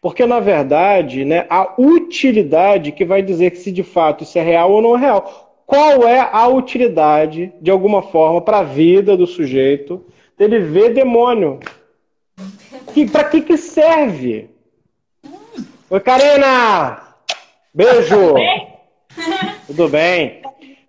[0.00, 4.42] Porque, na verdade, né, a utilidade que vai dizer que se de fato isso é
[4.42, 9.16] real ou não é real qual é a utilidade, de alguma forma, para a vida
[9.16, 10.04] do sujeito
[10.38, 11.58] dele ver demônio?
[12.94, 14.48] Que, para que, que serve?
[15.90, 17.02] Oi, Karina!
[17.74, 18.34] Beijo!
[19.66, 20.42] Tudo bem?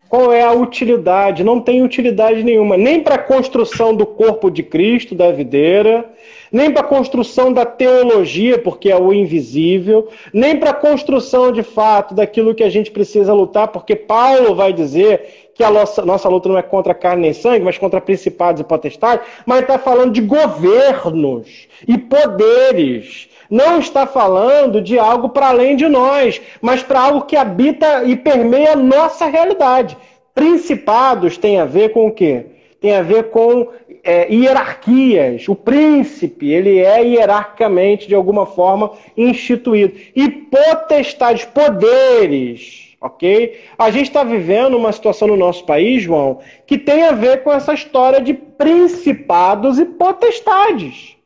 [0.08, 1.44] Qual é a utilidade?
[1.44, 6.10] Não tem utilidade nenhuma, nem para a construção do corpo de Cristo, da videira,
[6.52, 11.64] nem para a construção da teologia, porque é o invisível, nem para a construção de
[11.64, 16.30] fato daquilo que a gente precisa lutar, porque Paulo vai dizer que a nossa, nossa
[16.30, 20.14] luta não é contra carne nem sangue, mas contra principados e potestades, mas está falando
[20.14, 23.28] de governos e poderes.
[23.50, 28.16] Não está falando de algo para além de nós, mas para algo que habita e
[28.16, 29.98] permeia a nossa realidade.
[30.36, 32.46] Principados tem a ver com o quê?
[32.80, 33.70] Tem a ver com
[34.08, 35.50] é, hierarquias.
[35.50, 40.00] O príncipe, ele é hierarquicamente, de alguma forma, instituído.
[40.15, 43.60] E potestades, poderes, ok?
[43.78, 47.52] A gente está vivendo uma situação no nosso país, João, que tem a ver com
[47.52, 51.17] essa história de principados e potestades.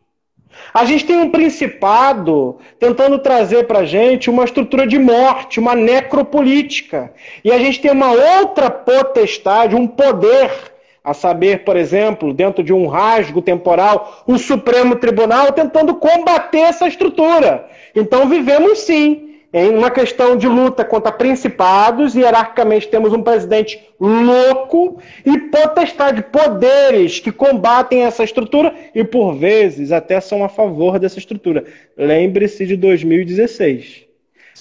[0.74, 5.76] A gente tem um principado tentando trazer para a gente uma estrutura de morte, uma
[5.76, 7.14] necropolítica.
[7.44, 10.72] E a gente tem uma outra potestade, um poder
[11.04, 16.88] a saber, por exemplo, dentro de um rasgo temporal, o Supremo Tribunal tentando combater essa
[16.88, 17.68] estrutura.
[17.96, 25.02] Então vivemos sim em uma questão de luta contra principados, hierarquicamente temos um presidente louco
[25.26, 31.20] e potestade, poderes que combatem essa estrutura e por vezes até são a favor dessa
[31.20, 31.66] estrutura.
[31.98, 34.06] Lembre-se de 2016.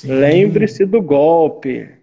[0.05, 1.99] Lembre-se do golpe.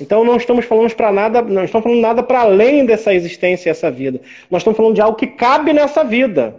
[0.00, 3.72] Então não estamos falando para nada, não estamos falando nada para além dessa existência e
[3.72, 4.20] essa vida.
[4.50, 6.56] Nós estamos falando de algo que cabe nessa vida.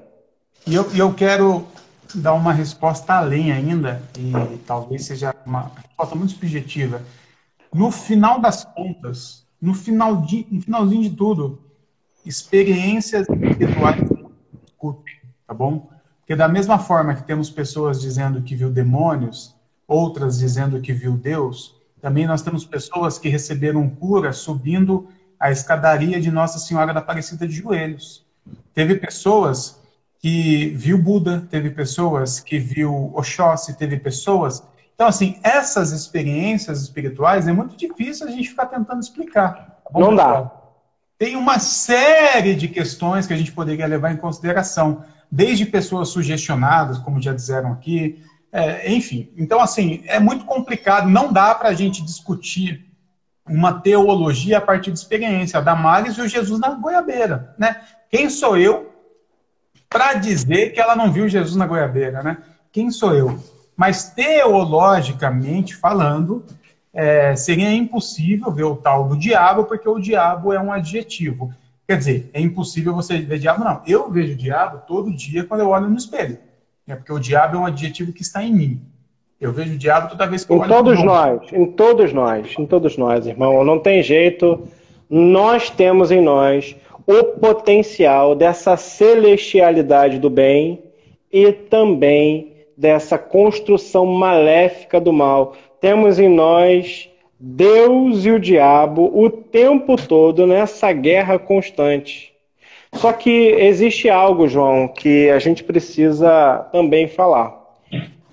[0.67, 1.65] E eu, eu quero
[2.13, 7.01] dar uma resposta além ainda, e talvez seja uma resposta muito subjetiva.
[7.73, 11.61] No final das contas, no, final de, no finalzinho de tudo,
[12.25, 13.99] experiências espirituais
[15.49, 15.89] tá bom?
[16.19, 19.55] Porque da mesma forma que temos pessoas dizendo que viu demônios,
[19.87, 25.07] outras dizendo que viu Deus, também nós temos pessoas que receberam cura subindo
[25.39, 28.25] a escadaria de Nossa Senhora da Aparecida de joelhos.
[28.73, 29.79] Teve pessoas
[30.19, 34.63] que viu Buda, teve pessoas que viu Oxóssi, teve pessoas.
[34.93, 39.81] Então, assim, essas experiências espirituais é muito difícil a gente ficar tentando explicar.
[39.91, 40.51] Tá Não dá.
[41.17, 46.97] Tem uma série de questões que a gente poderia levar em consideração, desde pessoas sugestionadas,
[46.97, 51.73] como já disseram aqui, é, enfim, então assim, é muito complicado, não dá para a
[51.73, 52.85] gente discutir
[53.47, 55.57] uma teologia a partir de experiência.
[55.59, 57.81] A Damares viu Jesus na goiabeira, né?
[58.09, 58.91] Quem sou eu
[59.89, 62.37] para dizer que ela não viu Jesus na goiabeira, né?
[62.71, 63.39] Quem sou eu?
[63.75, 66.45] Mas teologicamente falando,
[66.93, 71.53] é, seria impossível ver o tal do diabo, porque o diabo é um adjetivo.
[71.87, 73.81] Quer dizer, é impossível você ver diabo, não.
[73.87, 76.37] Eu vejo o diabo todo dia quando eu olho no espelho.
[76.89, 78.81] É porque o diabo é um adjetivo que está em mim.
[79.39, 82.65] Eu vejo o diabo toda vez que eu em todos nós, em todos nós, em
[82.65, 83.63] todos nós, irmão.
[83.63, 84.67] Não tem jeito.
[85.07, 86.75] Nós temos em nós
[87.05, 90.83] o potencial dessa celestialidade do bem
[91.31, 95.55] e também dessa construção maléfica do mal.
[95.79, 97.07] Temos em nós
[97.39, 102.28] Deus e o diabo o tempo todo nessa guerra constante.
[102.93, 107.57] Só que existe algo, João, que a gente precisa também falar.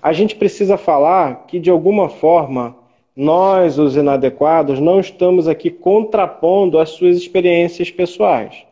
[0.03, 2.77] A gente precisa falar que, de alguma forma,
[3.15, 8.67] nós, os inadequados, não estamos aqui contrapondo as suas experiências pessoais.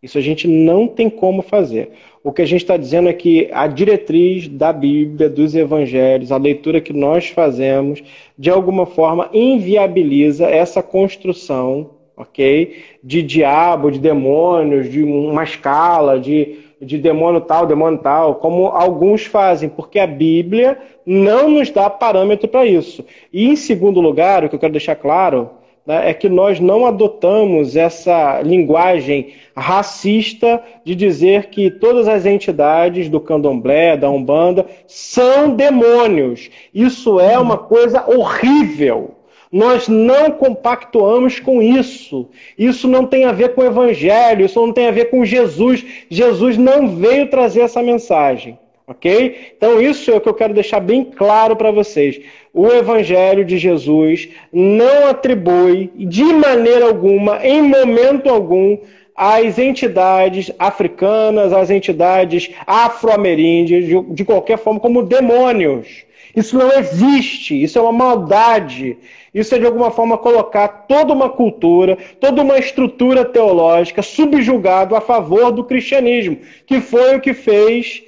[0.00, 1.90] Isso a gente não tem como fazer.
[2.22, 6.36] O que a gente está dizendo é que a diretriz da Bíblia, dos evangelhos, a
[6.36, 8.02] leitura que nós fazemos,
[8.38, 12.84] de alguma forma inviabiliza essa construção ok?
[13.02, 19.24] De diabo, de demônios, de uma escala, de, de demônio tal, demônio tal, como alguns
[19.24, 23.04] fazem, porque a Bíblia não nos dá parâmetro para isso.
[23.32, 25.50] E em segundo lugar, o que eu quero deixar claro
[25.86, 33.08] né, é que nós não adotamos essa linguagem racista de dizer que todas as entidades
[33.08, 36.50] do candomblé, da umbanda, são demônios.
[36.74, 39.17] Isso é uma coisa horrível.
[39.50, 42.28] Nós não compactuamos com isso.
[42.56, 45.84] Isso não tem a ver com o Evangelho, isso não tem a ver com Jesus.
[46.10, 48.58] Jesus não veio trazer essa mensagem.
[48.86, 49.52] Ok?
[49.54, 52.18] Então, isso é o que eu quero deixar bem claro para vocês.
[52.54, 58.78] O Evangelho de Jesus não atribui, de maneira alguma, em momento algum,
[59.14, 66.07] às entidades africanas, às entidades afro-ameríndias, de, de qualquer forma, como demônios.
[66.38, 68.96] Isso não existe, isso é uma maldade.
[69.34, 75.00] Isso é de alguma forma colocar toda uma cultura, toda uma estrutura teológica subjugado a
[75.00, 78.04] favor do cristianismo, que foi o que fez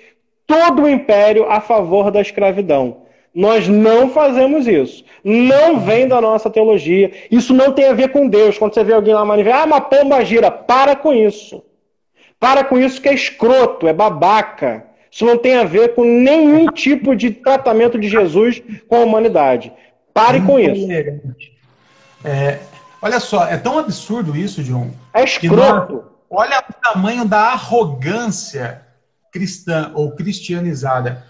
[0.46, 2.98] todo o império a favor da escravidão.
[3.34, 5.04] Nós não fazemos isso.
[5.24, 7.10] Não vem da nossa teologia.
[7.32, 8.58] Isso não tem a ver com Deus.
[8.58, 10.52] Quando você vê alguém lá manifestar, ah, uma pomba gira.
[10.52, 11.64] Para com isso.
[12.38, 14.86] Para com isso que é escroto, é babaca.
[15.10, 19.72] Isso não tem a ver com nenhum tipo de tratamento de Jesus com a humanidade.
[20.14, 20.86] Pare com isso.
[22.24, 22.58] É,
[23.00, 24.90] olha só, é tão absurdo isso, John.
[25.14, 26.04] É escroto.
[26.28, 28.82] Olha o tamanho da arrogância
[29.32, 31.24] cristã ou cristianizada.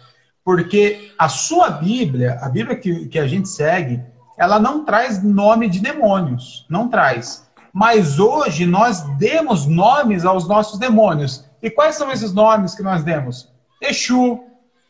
[0.45, 4.03] Porque a sua Bíblia, a Bíblia que, que a gente segue,
[4.37, 6.67] ela não traz nome de demônios.
[6.69, 7.49] Não traz.
[7.73, 11.45] Mas hoje nós demos nomes aos nossos demônios.
[11.63, 13.49] E quais são esses nomes que nós demos?
[13.81, 14.45] Exu,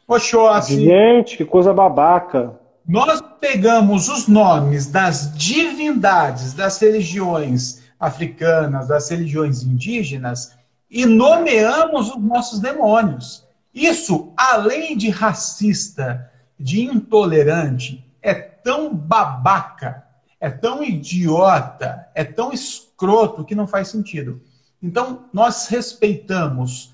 [0.06, 0.84] Oxóssi.
[0.84, 2.58] Gente, que coisa babaca.
[2.86, 10.56] Nós pegamos os nomes das divindades das religiões africanas, das religiões indígenas
[10.90, 13.46] e nomeamos os nossos demônios.
[13.72, 20.04] Isso, além de racista, de intolerante, é tão babaca,
[20.40, 24.42] é tão idiota, é tão escroto que não faz sentido.
[24.82, 26.89] Então, nós respeitamos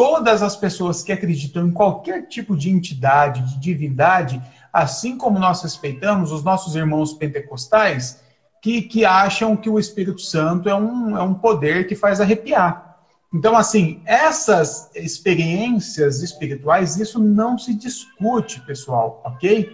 [0.00, 4.40] todas as pessoas que acreditam em qualquer tipo de entidade, de divindade,
[4.72, 8.18] assim como nós respeitamos os nossos irmãos pentecostais
[8.62, 12.96] que, que acham que o Espírito Santo é um, é um poder que faz arrepiar.
[13.30, 19.70] Então, assim, essas experiências espirituais, isso não se discute, pessoal, ok?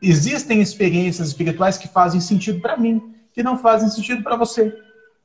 [0.00, 4.72] Existem experiências espirituais que fazem sentido para mim, que não fazem sentido para você.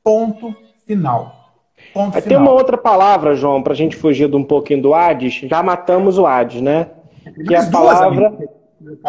[0.02, 0.52] Ponto
[0.84, 1.39] final.
[1.92, 2.28] Ponto final.
[2.28, 5.40] Tem uma outra palavra, João, para a gente fugir de um pouquinho do Hades.
[5.44, 6.86] Já matamos o Hades, né?
[7.46, 8.32] Que é a palavra.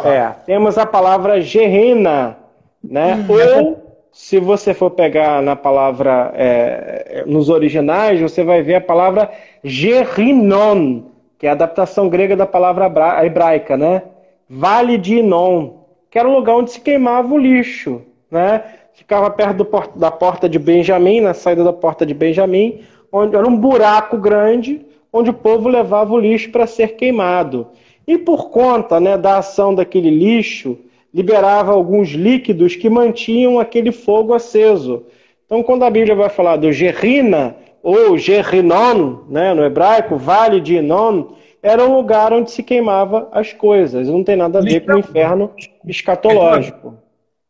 [0.03, 2.37] É, temos a palavra gerina,
[2.83, 3.15] né?
[3.15, 8.81] Hum, Ou se você for pegar na palavra, é, nos originais, você vai ver a
[8.81, 9.31] palavra
[9.63, 11.03] Gerinon,
[11.39, 12.91] que é a adaptação grega da palavra
[13.25, 14.03] hebraica, né?
[14.49, 15.71] Vale de Inon,
[16.09, 18.63] que era o lugar onde se queimava o lixo, né?
[18.93, 23.57] Ficava perto da porta de Benjamim, na saída da porta de Benjamim, onde era um
[23.57, 27.67] buraco grande, onde o povo levava o lixo para ser queimado.
[28.07, 30.77] E por conta né, da ação daquele lixo,
[31.13, 35.03] liberava alguns líquidos que mantinham aquele fogo aceso.
[35.45, 40.75] Então, quando a Bíblia vai falar do Gerina, ou Gerinon, né, no hebraico, Vale de
[40.75, 41.25] Inon,
[41.61, 44.07] era um lugar onde se queimava as coisas.
[44.07, 45.51] Não tem nada a ver com o inferno
[45.85, 46.95] escatológico.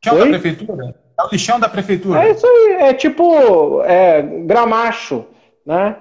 [0.03, 1.00] Lixão da prefeitura?
[1.21, 2.23] É o lixão da prefeitura.
[2.23, 5.25] É isso aí, é tipo é, gramacho,
[5.65, 5.95] né?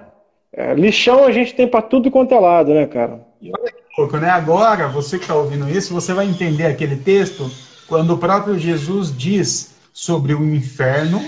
[0.53, 3.21] É, lixão a gente tem para tudo quanto é lado, né, cara?
[3.41, 4.29] E olha que louco, né?
[4.29, 7.49] Agora, você que está ouvindo isso, você vai entender aquele texto
[7.87, 11.21] quando o próprio Jesus diz sobre o inferno,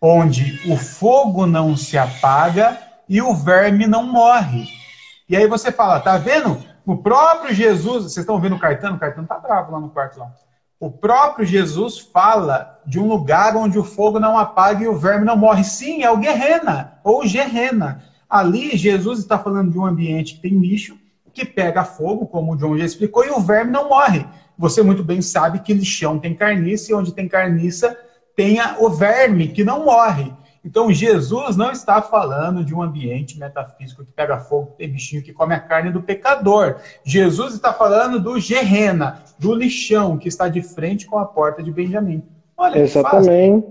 [0.00, 2.78] onde o fogo não se apaga
[3.08, 4.66] e o verme não morre.
[5.28, 6.62] E aí você fala, tá vendo?
[6.86, 8.96] O próprio Jesus, vocês estão vendo o Caetano?
[8.96, 10.30] O Caetano tá bravo lá no quarto lá.
[10.78, 15.24] O próprio Jesus fala de um lugar onde o fogo não apaga e o verme
[15.24, 15.64] não morre.
[15.64, 18.02] Sim, é o Guerrena, ou Gerrena.
[18.28, 20.98] Ali, Jesus está falando de um ambiente que tem lixo,
[21.32, 24.26] que pega fogo, como o John já explicou, e o verme não morre.
[24.58, 27.96] Você muito bem sabe que lixão tem carniça, e onde tem carniça
[28.36, 30.32] tem o verme, que não morre.
[30.64, 35.22] Então, Jesus não está falando de um ambiente metafísico que pega fogo, que tem bichinho
[35.22, 36.76] que come a carne do pecador.
[37.04, 41.70] Jesus está falando do Gerena, do lixão, que está de frente com a porta de
[41.70, 42.22] Benjamim.
[42.56, 43.66] Olha Exatamente.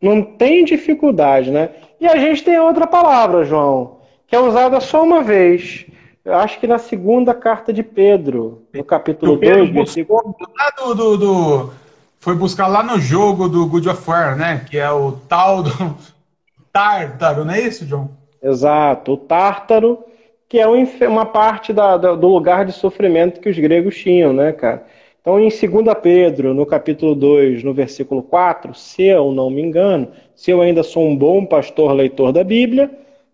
[0.00, 1.70] Não tem dificuldade, né?
[2.00, 5.86] E a gente tem outra palavra, João, que é usada só uma vez.
[6.24, 10.34] Eu acho que na segunda carta de Pedro, no capítulo 2, versículo.
[10.78, 11.70] Do, do, do,
[12.18, 14.64] foi buscar lá no jogo do Good of War, né?
[14.68, 15.96] Que é o tal do
[16.72, 18.08] Tártaro, não é isso, John?
[18.42, 20.04] Exato, o Tártaro,
[20.48, 24.84] que é uma parte da, do lugar de sofrimento que os gregos tinham, né, cara?
[25.20, 25.62] Então, em 2
[26.02, 30.82] Pedro, no capítulo 2, no versículo 4, se eu não me engano, se eu ainda
[30.82, 32.90] sou um bom pastor leitor da Bíblia,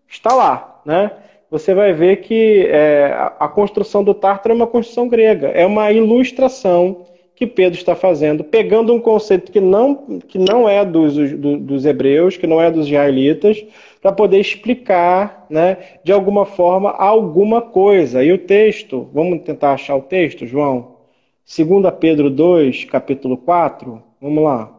[0.07, 1.11] está lá, né?
[1.49, 5.91] Você vai ver que é, a construção do Tártaro é uma construção grega, é uma
[5.91, 7.05] ilustração
[7.39, 11.85] que Pedro está fazendo, pegando um conceito que não, que não é dos, do, dos
[11.85, 13.65] hebreus, que não é dos israelitas,
[14.01, 18.21] para poder explicar, né, de alguma forma, alguma coisa.
[18.21, 20.97] E o texto, vamos tentar achar o texto, João?
[21.45, 24.69] 2 Pedro 2, capítulo 4, vamos lá.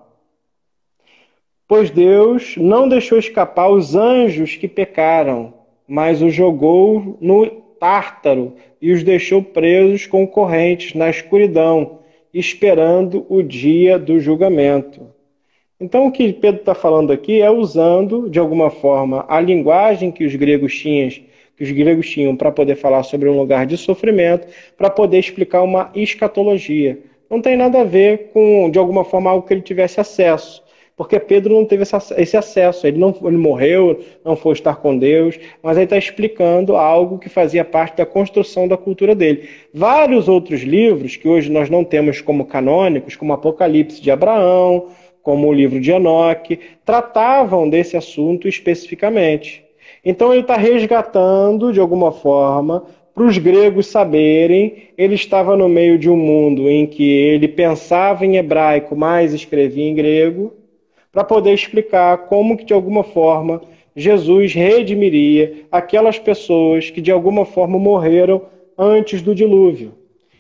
[1.67, 5.55] Pois Deus não deixou escapar os anjos que pecaram,
[5.89, 7.47] mas os jogou no
[7.81, 8.53] Tártaro
[8.83, 12.00] e os deixou presos com correntes na escuridão,
[12.33, 15.09] esperando o dia do julgamento.
[15.81, 20.25] Então, o que Pedro está falando aqui é usando, de alguma forma, a linguagem que
[20.25, 21.09] os gregos tinham
[22.09, 24.47] tinham para poder falar sobre um lugar de sofrimento,
[24.79, 26.99] para poder explicar uma escatologia.
[27.29, 30.63] Não tem nada a ver com, de alguma forma, algo que ele tivesse acesso.
[31.01, 35.41] Porque Pedro não teve esse acesso, ele não ele morreu, não foi estar com Deus,
[35.63, 39.49] mas ele está explicando algo que fazia parte da construção da cultura dele.
[39.73, 44.89] Vários outros livros que hoje nós não temos como canônicos, como Apocalipse de Abraão,
[45.23, 49.65] como o livro de Enoque, tratavam desse assunto especificamente.
[50.05, 52.85] Então ele está resgatando, de alguma forma,
[53.15, 58.27] para os gregos saberem, ele estava no meio de um mundo em que ele pensava
[58.27, 60.60] em hebraico, mas escrevia em grego,
[61.13, 63.61] para poder explicar como que de alguma forma
[63.95, 68.43] Jesus redimiria aquelas pessoas que de alguma forma morreram
[68.79, 69.95] antes do dilúvio.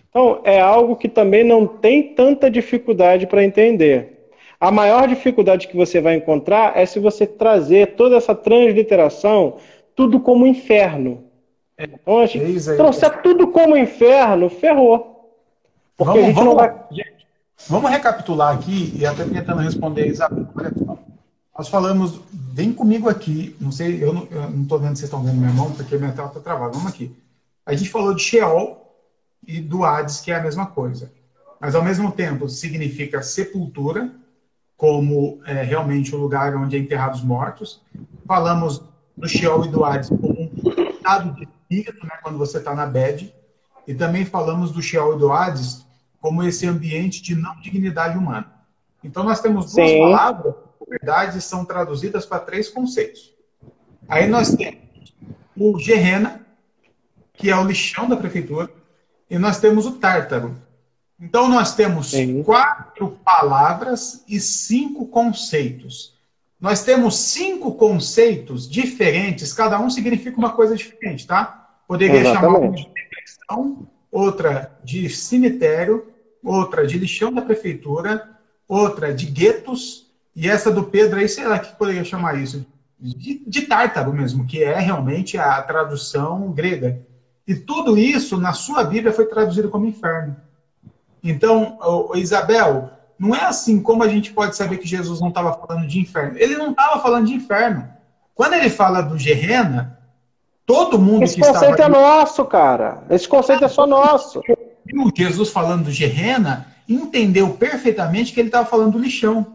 [0.08, 4.28] Então, é algo que também não tem tanta dificuldade para entender.
[4.58, 9.56] A maior dificuldade que você vai encontrar é se você trazer toda essa transliteração
[9.94, 11.24] tudo como inferno.
[11.78, 15.30] Então, a gente é trouxer tudo como inferno, ferrou.
[15.96, 16.74] Porque vamos, a gente vamos, não vai.
[17.68, 20.48] Vamos recapitular aqui e até tentando responder, Isabel.
[20.54, 20.98] Olha só.
[21.56, 25.36] Nós falamos, vem comigo aqui, não sei, eu não estou vendo se vocês estão vendo
[25.36, 26.72] minha mão, porque minha tela está travada.
[26.72, 27.14] Vamos aqui.
[27.66, 28.80] A gente falou de Sheol
[29.46, 31.12] e do Hades, que é a mesma coisa.
[31.61, 34.11] Mas ao mesmo tempo significa sepultura,
[34.74, 37.82] como é, realmente o lugar onde é enterrados mortos.
[38.26, 38.82] Falamos
[39.14, 42.86] do Sheol e do Hades como um estado de espírito, né, quando você está na
[42.86, 43.34] bed.
[43.86, 45.84] E também falamos do Sheol e do Hades
[46.20, 48.52] como esse ambiente de não dignidade humana.
[49.02, 49.98] Então nós temos duas Sim.
[49.98, 53.32] palavras que, na verdade, são traduzidas para três conceitos.
[54.08, 54.78] Aí nós temos
[55.56, 56.44] o Gerena,
[57.32, 58.70] que é o lixão da prefeitura,
[59.28, 60.56] e nós temos o Tártaro,
[61.20, 62.42] então, nós temos Sim.
[62.42, 66.18] quatro palavras e cinco conceitos.
[66.58, 71.68] Nós temos cinco conceitos diferentes, cada um significa uma coisa diferente, tá?
[71.86, 72.42] Poderia Exatamente.
[72.42, 76.06] chamar de reflexão, outra de cemitério,
[76.42, 78.28] outra de lixão da prefeitura,
[78.66, 82.64] outra de guetos, e essa do Pedro aí, sei lá que poderia chamar isso,
[82.98, 87.00] de, de tártaro mesmo, que é realmente a tradução grega.
[87.46, 90.36] E tudo isso, na sua Bíblia, foi traduzido como inferno.
[91.22, 91.78] Então,
[92.14, 95.98] Isabel, não é assim como a gente pode saber que Jesus não estava falando de
[95.98, 96.38] inferno.
[96.38, 97.88] Ele não estava falando de inferno.
[98.34, 99.98] Quando ele fala do Gerena,
[100.70, 101.58] todo mundo Esse que estava...
[101.58, 103.02] Esse conceito é nosso, cara.
[103.10, 104.40] Esse conceito é só nosso.
[104.40, 109.46] O Jesus falando do Gerena entendeu perfeitamente que ele estava falando do lixão.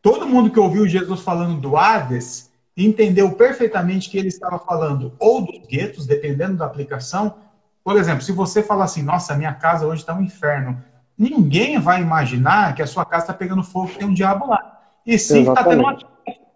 [0.00, 5.42] Todo mundo que ouviu Jesus falando do Hades entendeu perfeitamente que ele estava falando ou
[5.42, 7.34] dos guetos, dependendo da aplicação,
[7.84, 10.82] por exemplo, se você falar assim, nossa, minha casa hoje está um inferno,
[11.18, 14.80] ninguém vai imaginar que a sua casa está pegando fogo, tem um diabo lá.
[15.04, 15.98] E sim, está tendo uma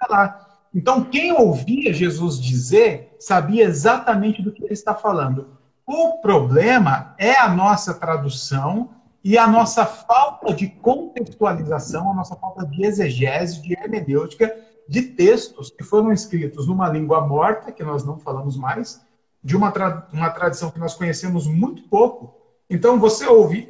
[0.09, 0.54] lá.
[0.75, 5.57] Então, quem ouvia Jesus dizer, sabia exatamente do que ele está falando.
[5.87, 8.91] O problema é a nossa tradução
[9.22, 14.55] e a nossa falta de contextualização, a nossa falta de exegese, de hermenêutica,
[14.89, 19.01] de textos que foram escritos numa língua morta, que nós não falamos mais,
[19.43, 22.35] de uma, tra uma tradição que nós conhecemos muito pouco.
[22.68, 23.68] Então, você ouve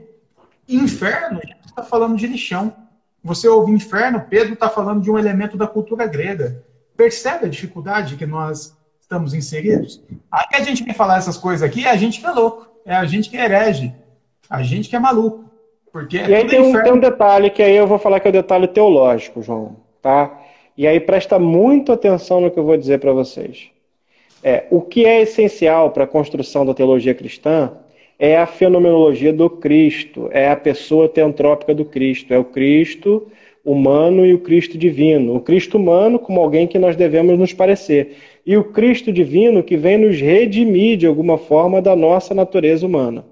[0.66, 2.74] inferno, está falando de lixão.
[3.22, 6.64] Você ouve inferno, Pedro está falando de um elemento da cultura grega.
[6.96, 10.02] Percebe a dificuldade que nós estamos inseridos?
[10.30, 12.68] Aí que a gente vem falar essas coisas aqui, é a gente que é louco,
[12.84, 13.92] é a gente que é herege,
[14.48, 15.44] a gente que é maluco.
[15.92, 18.28] Porque é e aí tem um, tem um detalhe que aí eu vou falar que
[18.28, 20.40] é o detalhe teológico, João, tá?
[20.76, 23.70] E aí presta muito atenção no que eu vou dizer para vocês.
[24.42, 27.72] É, o que é essencial para a construção da teologia cristã
[28.18, 33.26] é a fenomenologia do Cristo, é a pessoa teantrópica do Cristo, é o Cristo
[33.64, 35.36] humano e o Cristo divino.
[35.36, 39.76] O Cristo humano como alguém que nós devemos nos parecer, e o Cristo divino que
[39.76, 43.24] vem nos redimir de alguma forma da nossa natureza humana.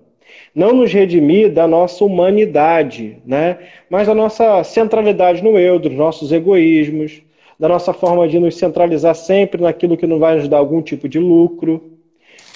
[0.55, 3.59] Não nos redimir da nossa humanidade, né?
[3.91, 7.23] mas da nossa centralidade no eu, dos nossos egoísmos,
[7.59, 11.09] da nossa forma de nos centralizar sempre naquilo que não vai nos dar algum tipo
[11.09, 11.93] de lucro.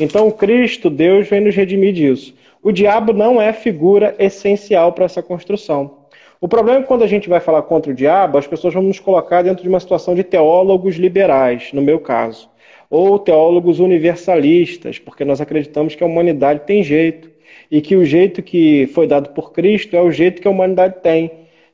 [0.01, 2.35] Então, Cristo, Deus, vem nos redimir disso.
[2.63, 5.96] O diabo não é figura essencial para essa construção.
[6.41, 8.83] O problema é que quando a gente vai falar contra o diabo, as pessoas vão
[8.83, 12.51] nos colocar dentro de uma situação de teólogos liberais, no meu caso,
[12.91, 17.31] ou teólogos universalistas, porque nós acreditamos que a humanidade tem jeito
[17.71, 20.97] e que o jeito que foi dado por Cristo é o jeito que a humanidade
[21.03, 21.31] tem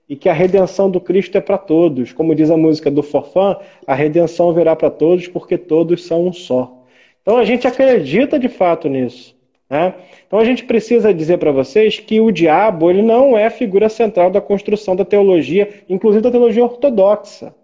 [0.08, 2.12] e que a redenção do Cristo é para todos.
[2.12, 3.56] Como diz a música do Forfã,
[3.86, 6.84] a redenção virá para todos porque todos são um só.
[7.20, 9.34] Então a gente acredita de fato nisso.
[9.72, 9.94] Né?
[10.26, 13.88] Então a gente precisa dizer para vocês que o diabo ele não é a figura
[13.88, 17.54] central da construção da teologia, inclusive da teologia ortodoxa.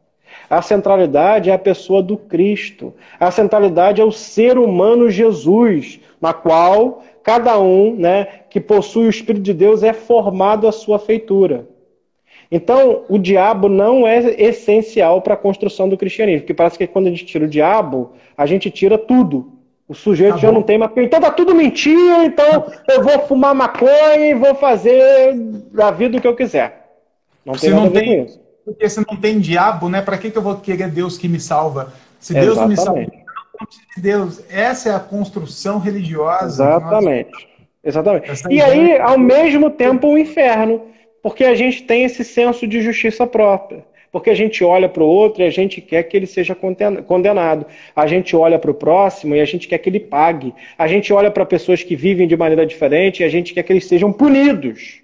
[0.49, 2.95] A centralidade é a pessoa do Cristo.
[3.21, 9.11] A centralidade é o ser humano Jesus, na qual cada um né, que possui o
[9.11, 11.69] Espírito de Deus é formado à sua feitura.
[12.51, 17.09] Então, o diabo não é essencial para a construção do cristianismo, porque parece que quando
[17.09, 19.58] a gente tira o diabo, a gente tira tudo.
[19.89, 20.93] O sujeito tá já não tem mais.
[20.97, 25.35] Então tá tudo mentira, então eu vou fumar maconha e vou fazer
[25.81, 26.87] a vida o que eu quiser.
[27.45, 28.41] Não tem nada ver com isso.
[28.67, 30.03] Porque se não tem diabo, né?
[30.03, 31.91] Para que, que eu vou querer Deus que me salva?
[32.21, 32.85] Se Deus Exatamente.
[32.85, 33.25] não me salva,
[33.61, 33.67] não
[33.97, 34.43] de Deus.
[34.51, 36.65] Essa é a construção religiosa.
[36.65, 37.49] Exatamente.
[37.83, 38.31] Exatamente.
[38.51, 40.83] e aí, ao mesmo tempo, o inferno.
[41.23, 43.85] Porque a gente tem esse senso de justiça própria.
[44.11, 47.67] Porque a gente olha para o outro e a gente quer que ele seja condenado.
[47.95, 50.55] A gente olha para o próximo e a gente quer que ele pague.
[50.79, 53.73] A gente olha para pessoas que vivem de maneira diferente e a gente quer que
[53.73, 55.01] eles sejam punidos.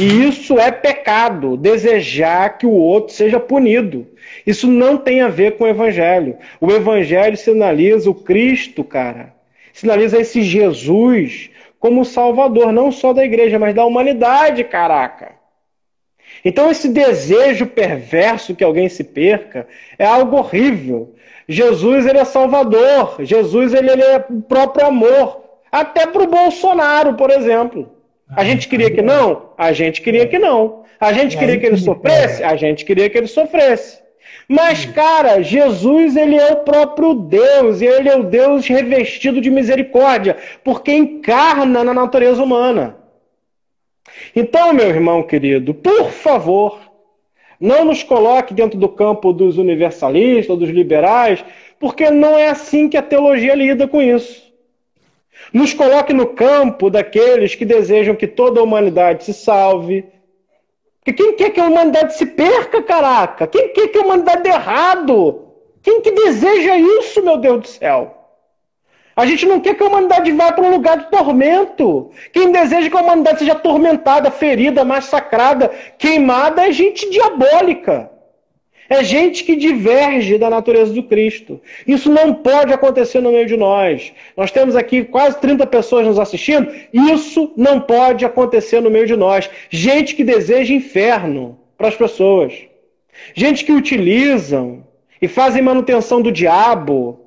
[0.00, 4.06] E isso é pecado, desejar que o outro seja punido.
[4.46, 6.36] Isso não tem a ver com o evangelho.
[6.60, 9.34] O evangelho sinaliza o Cristo, cara.
[9.72, 15.32] Sinaliza esse Jesus como salvador, não só da igreja, mas da humanidade, caraca.
[16.44, 19.66] Então esse desejo perverso que alguém se perca
[19.98, 21.14] é algo horrível.
[21.48, 27.14] Jesus ele é salvador, Jesus ele, ele é o próprio amor, até para o Bolsonaro,
[27.14, 27.90] por exemplo.
[28.28, 29.50] A gente queria que não?
[29.56, 30.84] A gente queria que não.
[31.00, 32.42] A gente queria que ele sofresse?
[32.42, 34.02] A gente queria que ele sofresse.
[34.48, 39.50] Mas, cara, Jesus, ele é o próprio Deus, e ele é o Deus revestido de
[39.50, 42.96] misericórdia, porque encarna na natureza humana.
[44.34, 46.78] Então, meu irmão querido, por favor,
[47.60, 51.44] não nos coloque dentro do campo dos universalistas, dos liberais,
[51.78, 54.44] porque não é assim que a teologia lida com isso.
[55.52, 60.04] Nos coloque no campo daqueles que desejam que toda a humanidade se salve.
[60.98, 63.46] Porque quem quer que a humanidade se perca, caraca?
[63.46, 65.44] Quem quer que a humanidade dê errado?
[65.82, 68.23] Quem que deseja isso, meu Deus do céu?
[69.16, 72.10] A gente não quer que a humanidade vá para um lugar de tormento.
[72.32, 78.10] Quem deseja que a humanidade seja atormentada, ferida, massacrada, queimada é gente diabólica.
[78.88, 81.60] É gente que diverge da natureza do Cristo.
[81.86, 84.12] Isso não pode acontecer no meio de nós.
[84.36, 86.70] Nós temos aqui quase 30 pessoas nos assistindo.
[86.92, 89.48] Isso não pode acontecer no meio de nós.
[89.70, 92.52] Gente que deseja inferno para as pessoas.
[93.34, 94.84] Gente que utilizam
[95.20, 97.23] e fazem manutenção do diabo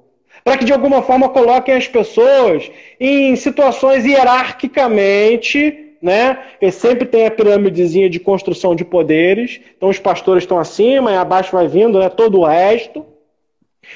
[0.48, 6.40] para que de alguma forma coloquem as pessoas em situações hierarquicamente né?
[6.62, 9.60] E sempre tem a pirâmidezinha de construção de poderes.
[9.76, 13.06] Então os pastores estão acima e abaixo vai vindo né, todo o resto.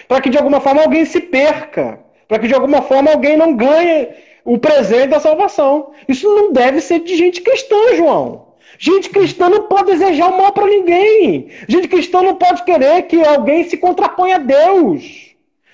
[0.10, 2.00] Para que de alguma forma alguém se perca.
[2.28, 4.10] Para que de alguma forma alguém não ganhe
[4.44, 5.94] o presente da salvação.
[6.06, 8.48] Isso não deve ser de gente cristã, João.
[8.78, 11.48] Gente cristã não pode desejar o mal para ninguém.
[11.70, 15.31] Gente cristã não pode querer que alguém se contraponha a Deus.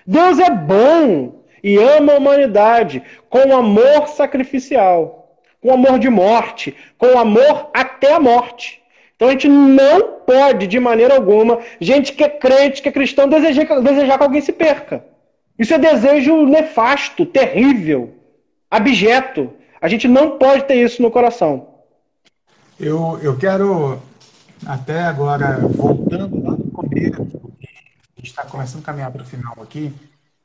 [0.08, 5.18] Deus é bom e ama a humanidade com amor sacrificial
[5.62, 8.82] com amor de morte, com amor até a morte.
[9.16, 13.28] Então a gente não pode, de maneira alguma, gente que é crente, que é cristão,
[13.28, 15.04] desejar, desejar que alguém se perca.
[15.58, 18.14] Isso é desejo nefasto, terrível,
[18.70, 19.52] abjeto.
[19.82, 21.68] A gente não pode ter isso no coração.
[22.80, 24.00] Eu, eu quero,
[24.66, 27.26] até agora, voltando lá no começo,
[28.38, 29.92] está começando a caminhar para o final aqui,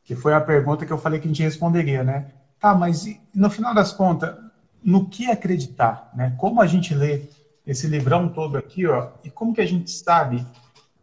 [0.03, 2.26] que foi a pergunta que eu falei que a gente responderia, né?
[2.59, 4.34] Tá, mas no final das contas,
[4.82, 6.34] no que acreditar, né?
[6.38, 7.24] Como a gente lê
[7.66, 10.45] esse livrão todo aqui, ó, e como que a gente sabe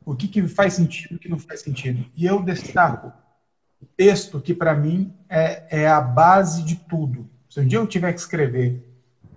[0.04, 2.04] o que, que faz sentido e o que não faz sentido.
[2.16, 3.14] E eu destaco
[3.80, 7.30] o texto que para mim é, é a base de tudo.
[7.50, 8.84] Se um dia eu tiver que escrever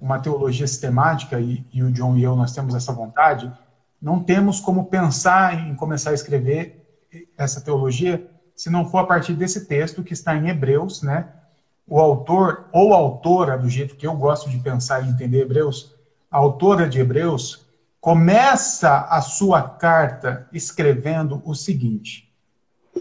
[0.01, 3.53] uma teologia sistemática, e, e o John e eu nós temos essa vontade,
[4.01, 6.82] não temos como pensar em começar a escrever
[7.37, 11.29] essa teologia se não for a partir desse texto que está em Hebreus, né?
[11.87, 15.95] o autor ou autora, do jeito que eu gosto de pensar e entender Hebreus,
[16.31, 17.67] a autora de Hebreus,
[18.01, 22.33] começa a sua carta escrevendo o seguinte: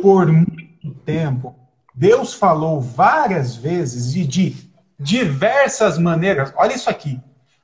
[0.02, 1.56] Por muito tempo,
[1.94, 6.54] Deus falou várias vezes e de diversas maneiras.
[6.56, 7.20] Olha isso aqui.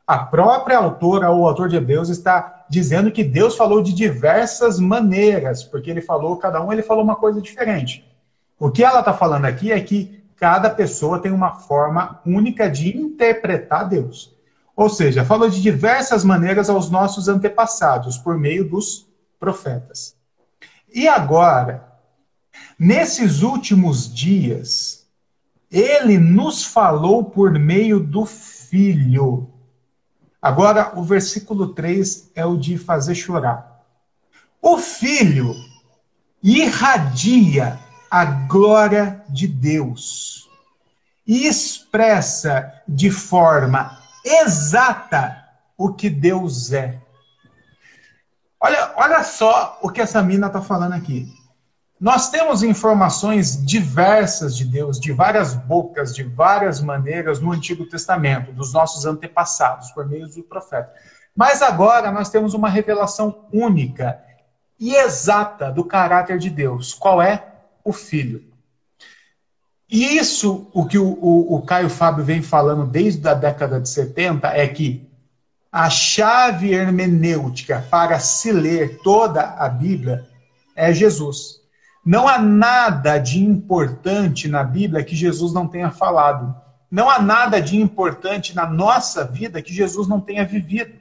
[0.05, 5.63] A própria autora ou autor de Hebreus está dizendo que Deus falou de diversas maneiras,
[5.63, 8.05] porque ele falou, cada um ele falou uma coisa diferente.
[8.59, 12.95] O que ela está falando aqui é que cada pessoa tem uma forma única de
[12.97, 14.35] interpretar Deus.
[14.75, 19.07] Ou seja, falou de diversas maneiras aos nossos antepassados, por meio dos
[19.39, 20.15] profetas.
[20.93, 21.87] E agora,
[22.77, 25.07] nesses últimos dias,
[25.71, 29.49] ele nos falou por meio do Filho.
[30.41, 33.83] Agora, o versículo 3 é o de fazer chorar.
[34.61, 35.55] O Filho
[36.41, 37.79] irradia
[38.09, 40.49] a glória de Deus
[41.25, 45.43] e expressa de forma exata
[45.77, 46.99] o que Deus é.
[48.59, 51.31] Olha, olha só o que essa mina está falando aqui.
[51.99, 58.51] Nós temos informações diversas de Deus, de várias bocas, de várias maneiras no Antigo Testamento,
[58.51, 60.93] dos nossos antepassados, por meio do profeta.
[61.35, 64.21] Mas agora nós temos uma revelação única
[64.79, 66.93] e exata do caráter de Deus.
[66.93, 67.47] Qual é?
[67.83, 68.43] O Filho.
[69.89, 73.89] E isso, o que o, o, o Caio Fábio vem falando desde a década de
[73.89, 75.09] 70, é que
[75.71, 80.27] a chave hermenêutica para se ler toda a Bíblia
[80.75, 81.61] é Jesus.
[82.07, 86.55] Não há nada de importante na Bíblia que Jesus não tenha falado.
[86.89, 90.93] Não há nada de importante na nossa vida que Jesus não tenha vivido.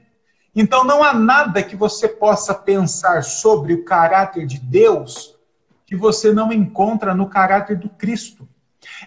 [0.53, 5.37] Então não há nada que você possa pensar sobre o caráter de Deus
[5.87, 8.49] que você não encontra no caráter do Cristo.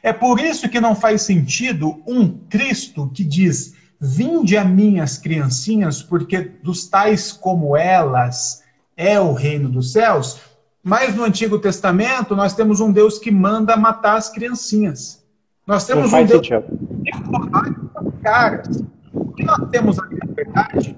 [0.01, 6.01] É por isso que não faz sentido um Cristo que diz: Vinde a minhas criancinhas,
[6.01, 8.63] porque dos tais como elas
[8.95, 10.48] é o reino dos céus.
[10.83, 15.23] Mas no Antigo Testamento nós temos um Deus que manda matar as criancinhas.
[15.67, 16.65] Nós temos um Deus sentido.
[17.03, 18.83] que as caras.
[19.13, 20.97] O que nós temos aqui, na verdade,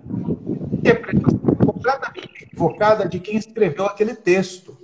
[0.72, 4.78] interpretação completamente equivocada de quem escreveu aquele texto.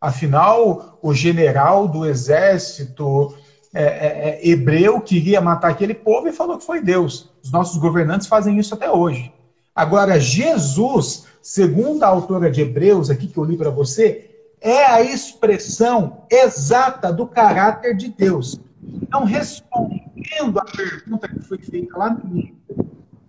[0.00, 3.34] Afinal, o general do exército
[3.72, 7.30] é, é, é, hebreu queria matar aquele povo e falou que foi Deus.
[7.42, 9.32] Os nossos governantes fazem isso até hoje.
[9.74, 14.29] Agora, Jesus, segundo a autora de Hebreus, aqui que eu li para você,
[14.60, 18.60] é a expressão exata do caráter de Deus.
[18.82, 22.56] Então, respondendo à pergunta que foi feita lá no início,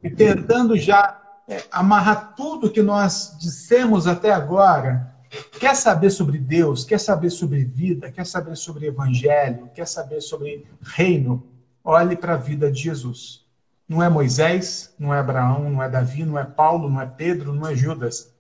[0.03, 5.11] e tentando já é, amarrar tudo que nós dissemos até agora,
[5.59, 10.67] Quer saber sobre Deus, quer saber sobre vida, quer saber sobre evangelho, quer saber sobre
[10.81, 11.47] reino?
[11.83, 13.45] Olhe para a vida de Jesus.
[13.87, 17.53] Não é Moisés, não é Abraão, não é Davi, não é Paulo, não é Pedro,
[17.53, 18.33] não é Judas.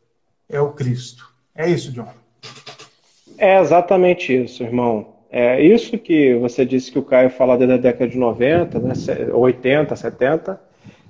[0.49, 1.33] É o Cristo.
[1.55, 2.13] É isso, John.
[3.37, 5.07] É exatamente isso, irmão.
[5.31, 8.93] É isso que você disse que o Caio fala desde a década de 90, né,
[9.33, 10.61] 80, 70,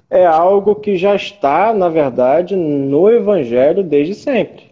[0.10, 4.72] é algo que já está, na verdade, no Evangelho desde sempre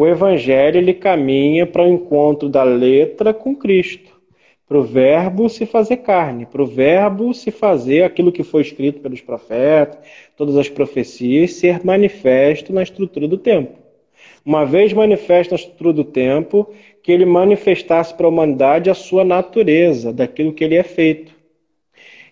[0.00, 4.18] o evangelho ele caminha para o encontro da letra com Cristo,
[4.66, 9.00] para o verbo se fazer carne, para o verbo se fazer aquilo que foi escrito
[9.00, 9.98] pelos profetas,
[10.36, 13.79] todas as profecias, ser manifesto na estrutura do tempo.
[14.44, 16.70] Uma vez manifesto na estrutura do tempo,
[17.02, 21.34] que ele manifestasse para a humanidade a sua natureza, daquilo que ele é feito.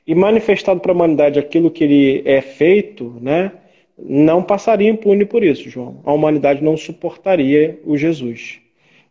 [0.06, 3.52] E manifestado para a humanidade aquilo que ele é feito, né?
[3.98, 6.00] não passaria impune por isso, João.
[6.04, 8.60] A humanidade não suportaria o Jesus.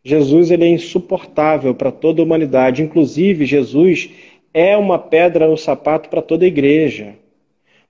[0.04, 2.82] Jesus ele é insuportável para toda a humanidade.
[2.82, 4.10] Inclusive, Jesus
[4.54, 7.16] é uma pedra no sapato para toda a igreja.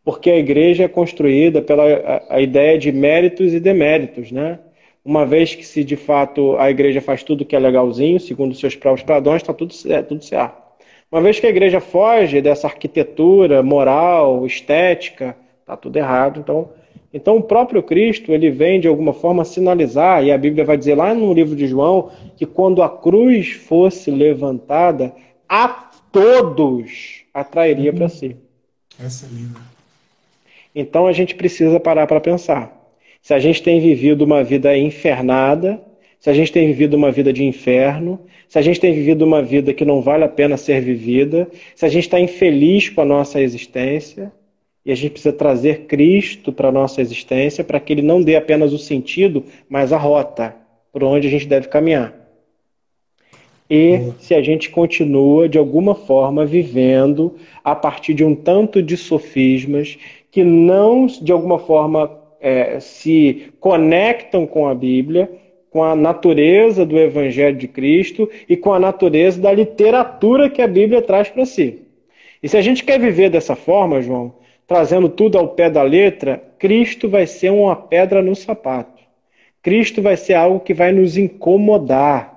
[0.04, 4.60] Porque a igreja é construída pela a, a ideia de méritos e deméritos, né?
[5.08, 8.76] Uma vez que se de fato a igreja faz tudo que é legalzinho, segundo seus
[8.76, 10.62] próprios padrões, está tudo, é, tudo certo.
[11.10, 16.42] Uma vez que a igreja foge dessa arquitetura moral, estética, está tudo errado.
[16.42, 16.68] Então,
[17.14, 20.96] então o próprio Cristo, ele vem de alguma forma sinalizar, e a Bíblia vai dizer
[20.96, 25.16] lá no livro de João, que quando a cruz fosse levantada,
[25.48, 25.70] a
[26.12, 28.36] todos atrairia para si.
[29.02, 29.62] Essa é linda.
[30.76, 32.77] Então a gente precisa parar para pensar.
[33.28, 35.82] Se a gente tem vivido uma vida infernada,
[36.18, 39.42] se a gente tem vivido uma vida de inferno, se a gente tem vivido uma
[39.42, 43.06] vida que não vale a pena ser vivida, se a gente está infeliz com a
[43.06, 44.32] nossa existência,
[44.86, 48.38] e a gente precisa trazer Cristo para a nossa existência para que ele não dê
[48.38, 50.56] apenas o sentido, mas a rota
[50.94, 52.14] por onde a gente deve caminhar.
[53.70, 58.96] E se a gente continua, de alguma forma, vivendo a partir de um tanto de
[58.96, 59.98] sofismas
[60.32, 65.30] que não, de alguma forma, é, se conectam com a Bíblia,
[65.70, 70.68] com a natureza do Evangelho de Cristo e com a natureza da literatura que a
[70.68, 71.82] Bíblia traz para si.
[72.42, 74.34] E se a gente quer viver dessa forma, João,
[74.66, 79.04] trazendo tudo ao pé da letra, Cristo vai ser uma pedra no sapato.
[79.62, 82.34] Cristo vai ser algo que vai nos incomodar.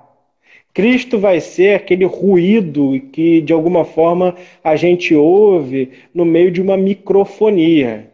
[0.73, 6.61] Cristo vai ser aquele ruído que, de alguma forma, a gente ouve no meio de
[6.61, 8.10] uma microfonia.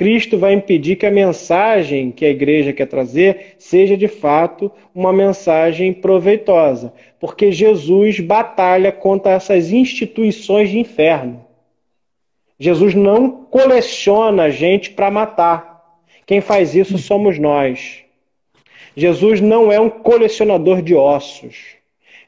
[0.00, 5.12] Cristo vai impedir que a mensagem que a igreja quer trazer seja de fato uma
[5.12, 6.90] mensagem proveitosa,
[7.20, 11.44] porque Jesus batalha contra essas instituições de inferno.
[12.58, 15.84] Jesus não coleciona gente para matar.
[16.24, 17.98] Quem faz isso somos nós.
[18.96, 21.76] Jesus não é um colecionador de ossos.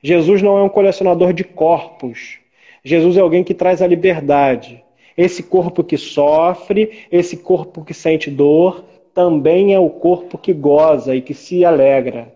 [0.02, 2.36] Jesus não é um colecionador de corpos.
[2.84, 4.84] Jesus é alguém que traz a liberdade.
[5.16, 8.84] Esse corpo que sofre, esse corpo que sente dor,
[9.14, 12.32] também é o corpo que goza e que se alegra.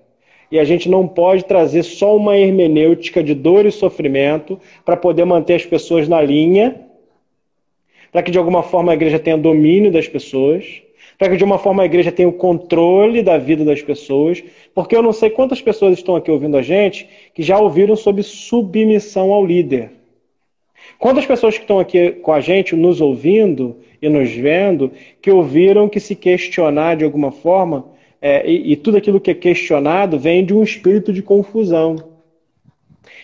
[0.51, 5.25] E a gente não pode trazer só uma hermenêutica de dor e sofrimento para poder
[5.25, 6.81] manter as pessoas na linha,
[8.13, 10.83] para que de alguma forma a igreja tenha domínio das pessoas,
[11.19, 14.43] para que de uma forma a igreja tenha o controle da vida das pessoas,
[14.75, 18.23] porque eu não sei quantas pessoas estão aqui ouvindo a gente que já ouviram sobre
[18.23, 19.96] submissão ao líder.
[20.99, 25.89] Quantas pessoas que estão aqui com a gente, nos ouvindo e nos vendo, que ouviram
[25.89, 27.87] que se questionar de alguma forma
[28.21, 31.97] é, e, e tudo aquilo que é questionado vem de um espírito de confusão.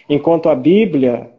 [0.09, 1.31] Enquanto a Bíblia,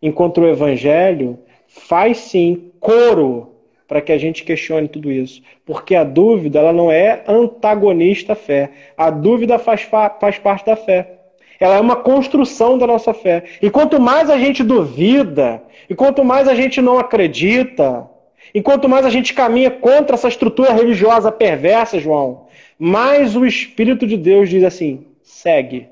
[0.00, 3.50] enquanto o Evangelho, faz sim coro
[3.86, 5.42] para que a gente questione tudo isso.
[5.66, 8.70] Porque a dúvida ela não é antagonista à fé.
[8.96, 11.16] A dúvida faz, faz parte da fé.
[11.58, 13.44] Ela é uma construção da nossa fé.
[13.60, 18.08] E quanto mais a gente duvida, e quanto mais a gente não acredita,
[18.54, 22.46] e quanto mais a gente caminha contra essa estrutura religiosa perversa, João,
[22.78, 25.88] mas o Espírito de Deus diz assim: segue.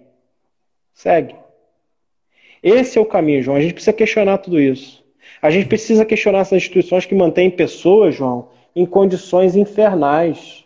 [0.95, 1.35] Segue.
[2.63, 3.57] Esse é o caminho, João.
[3.57, 5.05] A gente precisa questionar tudo isso.
[5.43, 10.65] A gente precisa questionar essas instituições que mantêm pessoas, João, em condições infernais.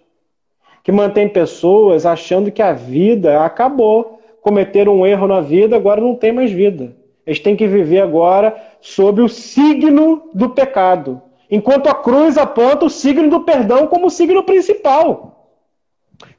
[0.84, 4.20] Que mantêm pessoas achando que a vida acabou.
[4.42, 6.94] Cometeram um erro na vida, agora não tem mais vida.
[7.26, 11.22] Eles têm que viver agora sob o signo do pecado.
[11.48, 15.48] Enquanto a cruz aponta o signo do perdão como signo principal.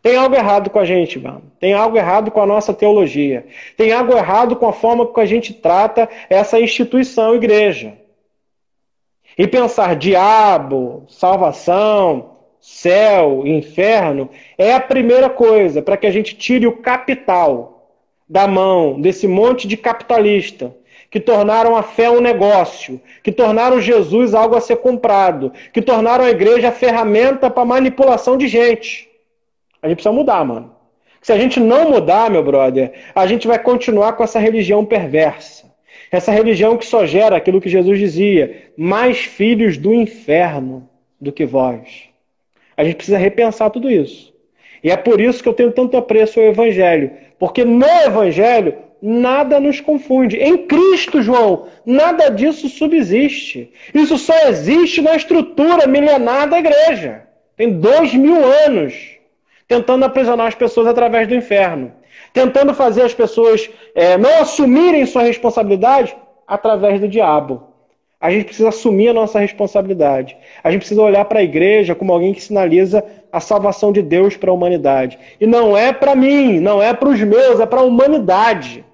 [0.02, 1.44] Tem algo errado com a gente, mano.
[1.60, 3.48] Tem algo errado com a nossa teologia.
[3.78, 7.94] Tem algo errado com a forma que a gente trata essa instituição igreja.
[9.38, 16.68] E pensar diabo, salvação, céu, inferno, é a primeira coisa para que a gente tire
[16.68, 17.90] o capital
[18.28, 20.76] da mão desse monte de capitalista
[21.14, 26.26] que tornaram a fé um negócio, que tornaram Jesus algo a ser comprado, que tornaram
[26.26, 29.08] a igreja ferramenta para manipulação de gente.
[29.80, 30.76] A gente precisa mudar, mano.
[31.22, 35.72] Se a gente não mudar, meu brother, a gente vai continuar com essa religião perversa.
[36.12, 40.90] Essa religião que só gera aquilo que Jesus dizia: mais filhos do inferno
[41.22, 42.10] do que vós.
[42.76, 44.34] A gente precisa repensar tudo isso.
[44.84, 47.12] E é por isso que eu tenho tanto apreço ao Evangelho.
[47.38, 50.38] Porque no Evangelho nada nos confunde.
[50.38, 53.70] Em Cristo, João, nada disso subsiste.
[53.94, 57.24] Isso só existe na estrutura milenar da igreja.
[57.58, 59.18] Tem dois mil anos
[59.68, 61.92] tentando aprisionar as pessoas através do inferno,
[62.32, 66.16] tentando fazer as pessoas é, não assumirem sua responsabilidade
[66.48, 67.74] através do diabo.
[68.22, 70.38] A gente precisa assumir a nossa responsabilidade.
[70.64, 74.38] A gente precisa olhar para a igreja como alguém que sinaliza a salvação de Deus
[74.38, 75.20] para a humanidade.
[75.42, 78.86] E não é para mim, não é para os meus, é para a humanidade.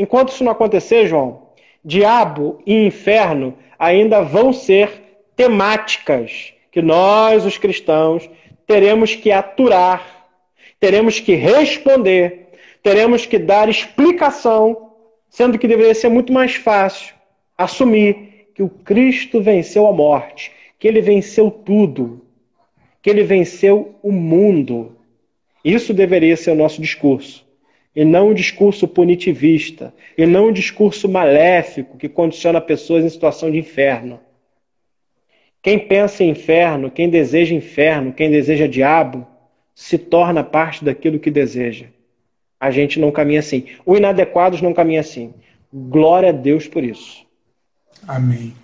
[0.00, 1.42] Enquanto isso não acontecer, João,
[1.84, 4.90] diabo e inferno ainda vão ser
[5.36, 8.26] temáticas que nós, os cristãos,
[8.66, 10.26] teremos que aturar,
[10.80, 12.48] teremos que responder,
[12.82, 14.92] teremos que dar explicação,
[15.28, 17.14] sendo que deveria ser muito mais fácil
[17.58, 22.24] assumir que o Cristo venceu a morte, que ele venceu tudo,
[23.02, 24.96] que ele venceu o mundo.
[25.62, 27.49] Isso deveria ser o nosso discurso.
[27.94, 33.50] E não um discurso punitivista, e não um discurso maléfico que condiciona pessoas em situação
[33.50, 34.20] de inferno.
[35.62, 39.26] Quem pensa em inferno, quem deseja inferno, quem deseja diabo,
[39.74, 41.86] se torna parte daquilo que deseja.
[42.58, 43.66] A gente não caminha assim.
[43.84, 45.34] O inadequados não caminha assim.
[45.72, 47.24] Glória a Deus por isso.
[48.06, 48.54] Amém.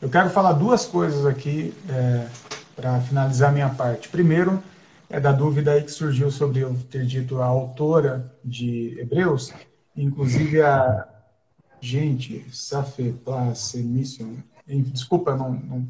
[0.00, 2.26] Eu quero falar duas coisas aqui é,
[2.76, 4.08] para finalizar minha parte.
[4.08, 4.62] Primeiro,
[5.14, 9.52] é da dúvida aí que surgiu sobre eu ter dito a autora de Hebreus,
[9.96, 11.06] inclusive a
[11.80, 14.34] gente, Safe Place Mission.
[14.66, 15.86] Desculpa, não, não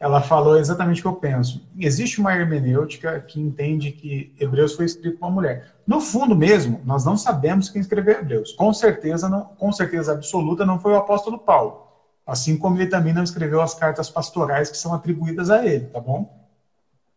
[0.00, 1.64] ela falou exatamente o que eu penso.
[1.78, 5.76] Existe uma hermenêutica que entende que Hebreus foi escrito por uma mulher.
[5.86, 8.52] No fundo mesmo, nós não sabemos quem escreveu Hebreus.
[8.52, 11.86] Com certeza, não, com certeza absoluta, não foi o apóstolo Paulo.
[12.26, 16.00] Assim como ele também não escreveu as cartas pastorais que são atribuídas a ele, tá
[16.00, 16.45] bom?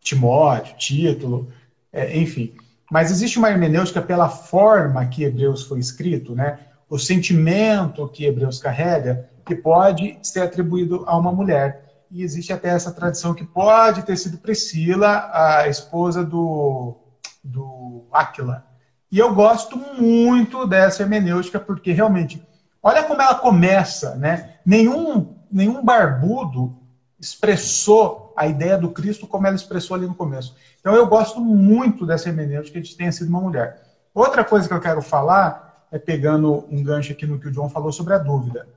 [0.01, 1.49] Timóteo, título,
[1.91, 2.53] é, enfim.
[2.91, 6.59] Mas existe uma hermenêutica pela forma que Hebreus foi escrito, né?
[6.89, 12.69] O sentimento que Hebreus carrega, que pode ser atribuído a uma mulher e existe até
[12.69, 16.97] essa tradição que pode ter sido Priscila, a esposa do,
[17.43, 18.65] do Aquila.
[19.11, 22.45] E eu gosto muito dessa hermenêutica, porque realmente,
[22.81, 24.55] olha como ela começa, né?
[24.65, 26.78] Nenhum, nenhum barbudo
[27.19, 30.55] expressou a ideia do Cristo como ela expressou ali no começo.
[30.79, 33.81] Então eu gosto muito dessa hermenêutica de ter sido uma mulher.
[34.13, 37.69] Outra coisa que eu quero falar é pegando um gancho aqui no que o John
[37.69, 38.67] falou sobre a dúvida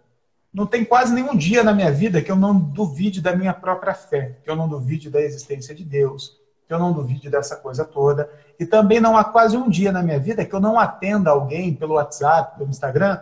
[0.53, 3.95] não tem quase nenhum dia na minha vida que eu não duvide da minha própria
[3.95, 6.38] fé, que eu não duvide da existência de Deus,
[6.68, 8.28] que eu não duvide dessa coisa toda.
[8.59, 11.74] E também não há quase um dia na minha vida que eu não atenda alguém
[11.74, 13.18] pelo WhatsApp, pelo Instagram,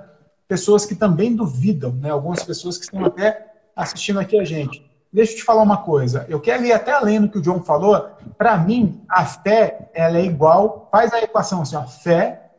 [0.48, 2.10] pessoas que também duvidam, né?
[2.10, 4.89] Algumas pessoas que estão até assistindo aqui a gente.
[5.12, 6.24] Deixa eu te falar uma coisa.
[6.28, 8.10] Eu quero ir até além do que o John falou.
[8.38, 10.88] Para mim, a fé ela é igual.
[10.90, 12.50] Faz a equação assim: ó, fé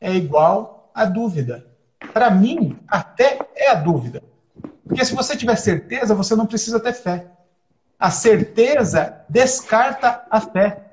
[0.00, 1.66] é igual a dúvida.
[2.12, 4.22] Para mim, a fé é a dúvida.
[4.86, 7.26] Porque se você tiver certeza, você não precisa ter fé.
[7.98, 10.84] A certeza descarta a fé.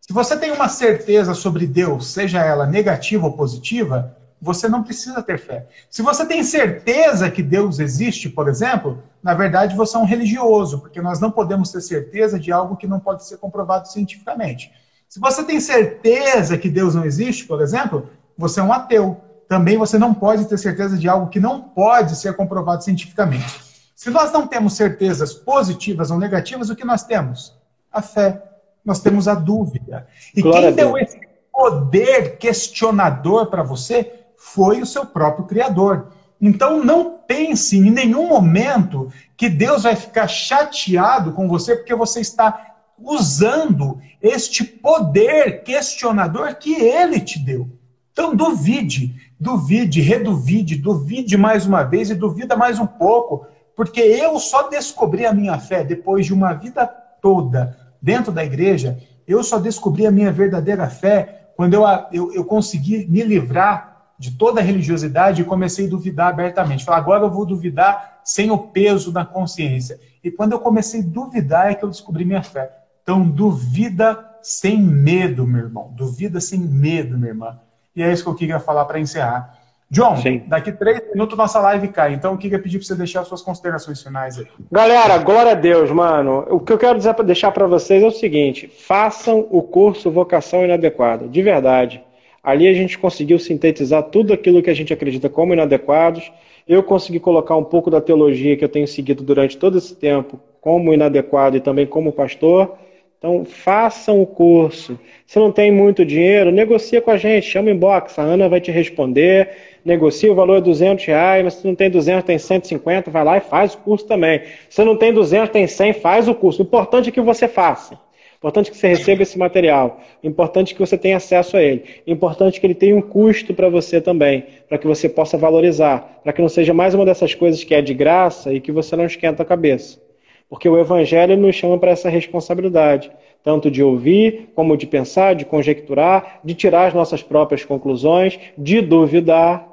[0.00, 5.22] Se você tem uma certeza sobre Deus, seja ela negativa ou positiva, você não precisa
[5.22, 5.66] ter fé.
[5.88, 10.80] Se você tem certeza que Deus existe, por exemplo, na verdade você é um religioso,
[10.80, 14.70] porque nós não podemos ter certeza de algo que não pode ser comprovado cientificamente.
[15.08, 19.20] Se você tem certeza que Deus não existe, por exemplo, você é um ateu.
[19.48, 23.64] Também você não pode ter certeza de algo que não pode ser comprovado cientificamente.
[23.94, 27.56] Se nós não temos certezas positivas ou negativas, o que nós temos?
[27.90, 28.42] A fé.
[28.84, 30.06] Nós temos a dúvida.
[30.34, 31.18] E Glória quem deu esse
[31.52, 36.08] poder questionador para você foi o seu próprio Criador.
[36.40, 42.20] Então não pense em nenhum momento que Deus vai ficar chateado com você porque você
[42.20, 47.68] está usando este poder questionador que ele te deu.
[48.12, 54.38] Então duvide, duvide, reduvide, duvide mais uma vez e duvida mais um pouco, porque eu
[54.38, 56.86] só descobri a minha fé depois de uma vida
[57.20, 62.44] toda dentro da igreja, eu só descobri a minha verdadeira fé quando eu, eu, eu
[62.44, 66.84] consegui me livrar de toda a religiosidade e comecei a duvidar abertamente.
[66.84, 70.00] Falar, agora eu vou duvidar sem o peso da consciência.
[70.22, 72.70] E quando eu comecei a duvidar é que eu descobri minha fé.
[73.02, 75.92] Então, duvida sem medo, meu irmão.
[75.94, 77.58] Duvida sem medo, minha irmã.
[77.94, 79.56] E é isso que eu queria falar para encerrar.
[79.88, 80.42] John, Sim.
[80.48, 82.12] daqui três minutos nossa live cai.
[82.12, 84.46] Então eu queria pedir para você deixar suas considerações finais aí.
[84.70, 86.44] Galera, glória a Deus, mano.
[86.50, 90.64] O que eu quero dizer, deixar para vocês é o seguinte: façam o curso Vocação
[90.64, 92.02] Inadequada, de verdade.
[92.46, 96.30] Ali a gente conseguiu sintetizar tudo aquilo que a gente acredita como inadequados.
[96.68, 100.38] Eu consegui colocar um pouco da teologia que eu tenho seguido durante todo esse tempo
[100.60, 102.78] como inadequado e também como pastor.
[103.18, 104.96] Então, façam o curso.
[105.26, 108.60] Se não tem muito dinheiro, negocia com a gente, chama em box, a Ana vai
[108.60, 109.50] te responder
[109.84, 113.36] negocia, o valor é 200 reais, mas se não tem 200, tem 150, vai lá
[113.38, 114.42] e faz o curso também.
[114.68, 116.62] Se não tem 200, tem 100, faz o curso.
[116.62, 117.98] O importante é que você faça.
[118.46, 119.98] Importante que você receba esse material.
[120.22, 121.82] Importante que você tenha acesso a ele.
[122.06, 126.32] Importante que ele tenha um custo para você também, para que você possa valorizar, para
[126.32, 129.04] que não seja mais uma dessas coisas que é de graça e que você não
[129.04, 130.00] esquenta a cabeça.
[130.48, 133.10] Porque o Evangelho nos chama para essa responsabilidade,
[133.42, 138.80] tanto de ouvir, como de pensar, de conjecturar, de tirar as nossas próprias conclusões, de
[138.80, 139.66] duvidar,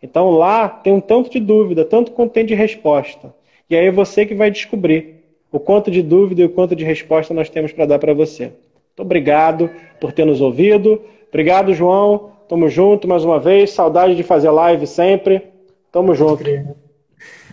[0.00, 3.34] então lá tem um tanto de dúvida, tanto quanto tem de resposta.
[3.68, 5.19] E aí é você que vai descobrir
[5.52, 8.44] o quanto de dúvida e o quanto de resposta nós temos para dar para você.
[8.44, 9.70] Muito obrigado
[10.00, 11.00] por ter nos ouvido.
[11.28, 12.32] Obrigado, João.
[12.48, 13.70] Tamo junto mais uma vez.
[13.70, 15.46] Saudade de fazer live sempre.
[15.92, 16.44] Tamo junto.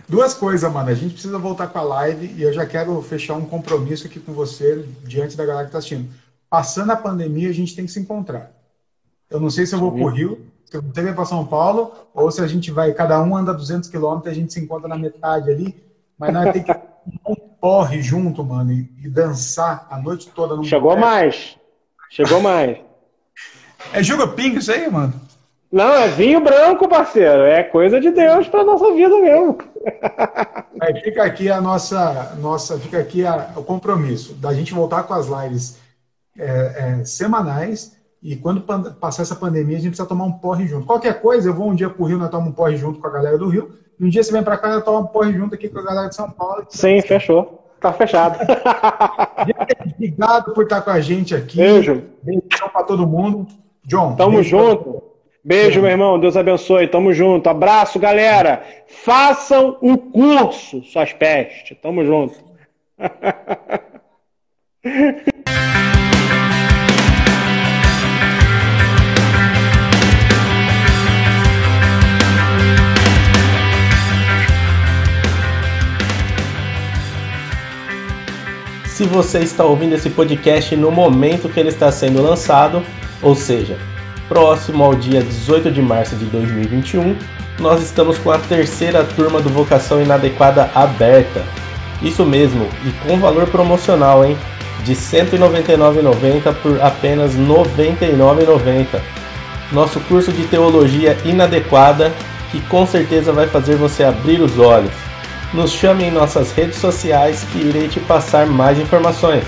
[0.08, 0.88] Duas coisas, mano.
[0.88, 4.18] A gente precisa voltar com a live e eu já quero fechar um compromisso aqui
[4.18, 6.08] com você diante da galera que está assistindo.
[6.48, 8.52] Passando a pandemia, a gente tem que se encontrar.
[9.30, 12.30] Eu não sei se eu vou pro Rio, se você vem para São Paulo, ou
[12.30, 15.50] se a gente vai, cada um anda 200 quilômetros, a gente se encontra na metade
[15.50, 15.74] ali,
[16.18, 16.70] mas nós temos que
[17.26, 20.56] um porre junto, mano, e, e, dançar a noite toda.
[20.56, 21.56] No Chegou mais.
[22.10, 22.78] Chegou mais.
[23.92, 25.14] É Juga Ping isso aí, mano?
[25.70, 27.42] Não, é vinho branco, parceiro.
[27.42, 29.58] É coisa de Deus para nossa vida mesmo.
[30.80, 35.12] Aí fica aqui a nossa, nossa fica aqui a, o compromisso da gente voltar com
[35.12, 35.78] as lives
[36.38, 38.62] é, é, semanais e quando
[38.94, 40.86] passar essa pandemia, a gente precisa tomar um porre junto.
[40.86, 43.10] Qualquer coisa, eu vou um dia pro Rio, nós tomamos um porre junto com a
[43.10, 43.72] galera do Rio.
[44.00, 46.14] Um dia você vem para nós tomamos um porre junto aqui com a galera de
[46.14, 46.64] São Paulo.
[46.68, 47.64] Sim, fechou.
[47.80, 48.38] Tá fechado.
[49.94, 51.56] Obrigado por estar com a gente aqui.
[51.56, 52.02] Beijo.
[52.22, 52.42] Beijo
[52.72, 53.46] para todo mundo.
[53.84, 54.16] John.
[54.16, 55.02] Tamo junto.
[55.44, 56.18] Beijo, meu irmão.
[56.18, 56.88] Deus abençoe.
[56.88, 57.48] Tamo junto.
[57.48, 58.62] Abraço, galera.
[58.86, 61.76] Façam o curso, suas pestes.
[61.80, 62.36] Tamo junto.
[78.98, 82.82] se você está ouvindo esse podcast no momento que ele está sendo lançado,
[83.22, 83.78] ou seja,
[84.28, 87.16] próximo ao dia 18 de março de 2021,
[87.60, 91.44] nós estamos com a terceira turma do Vocação Inadequada aberta.
[92.02, 94.36] Isso mesmo, e com valor promocional, hein?
[94.82, 99.00] De R$ 199,90 por apenas R$ 99,90.
[99.70, 102.12] Nosso curso de teologia inadequada
[102.50, 105.07] que com certeza vai fazer você abrir os olhos
[105.52, 109.44] nos chame em nossas redes sociais que irei te passar mais informações.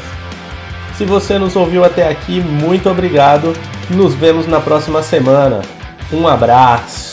[0.97, 3.55] Se você nos ouviu até aqui, muito obrigado.
[3.89, 5.63] Nos vemos na próxima semana.
[6.13, 7.10] Um abraço.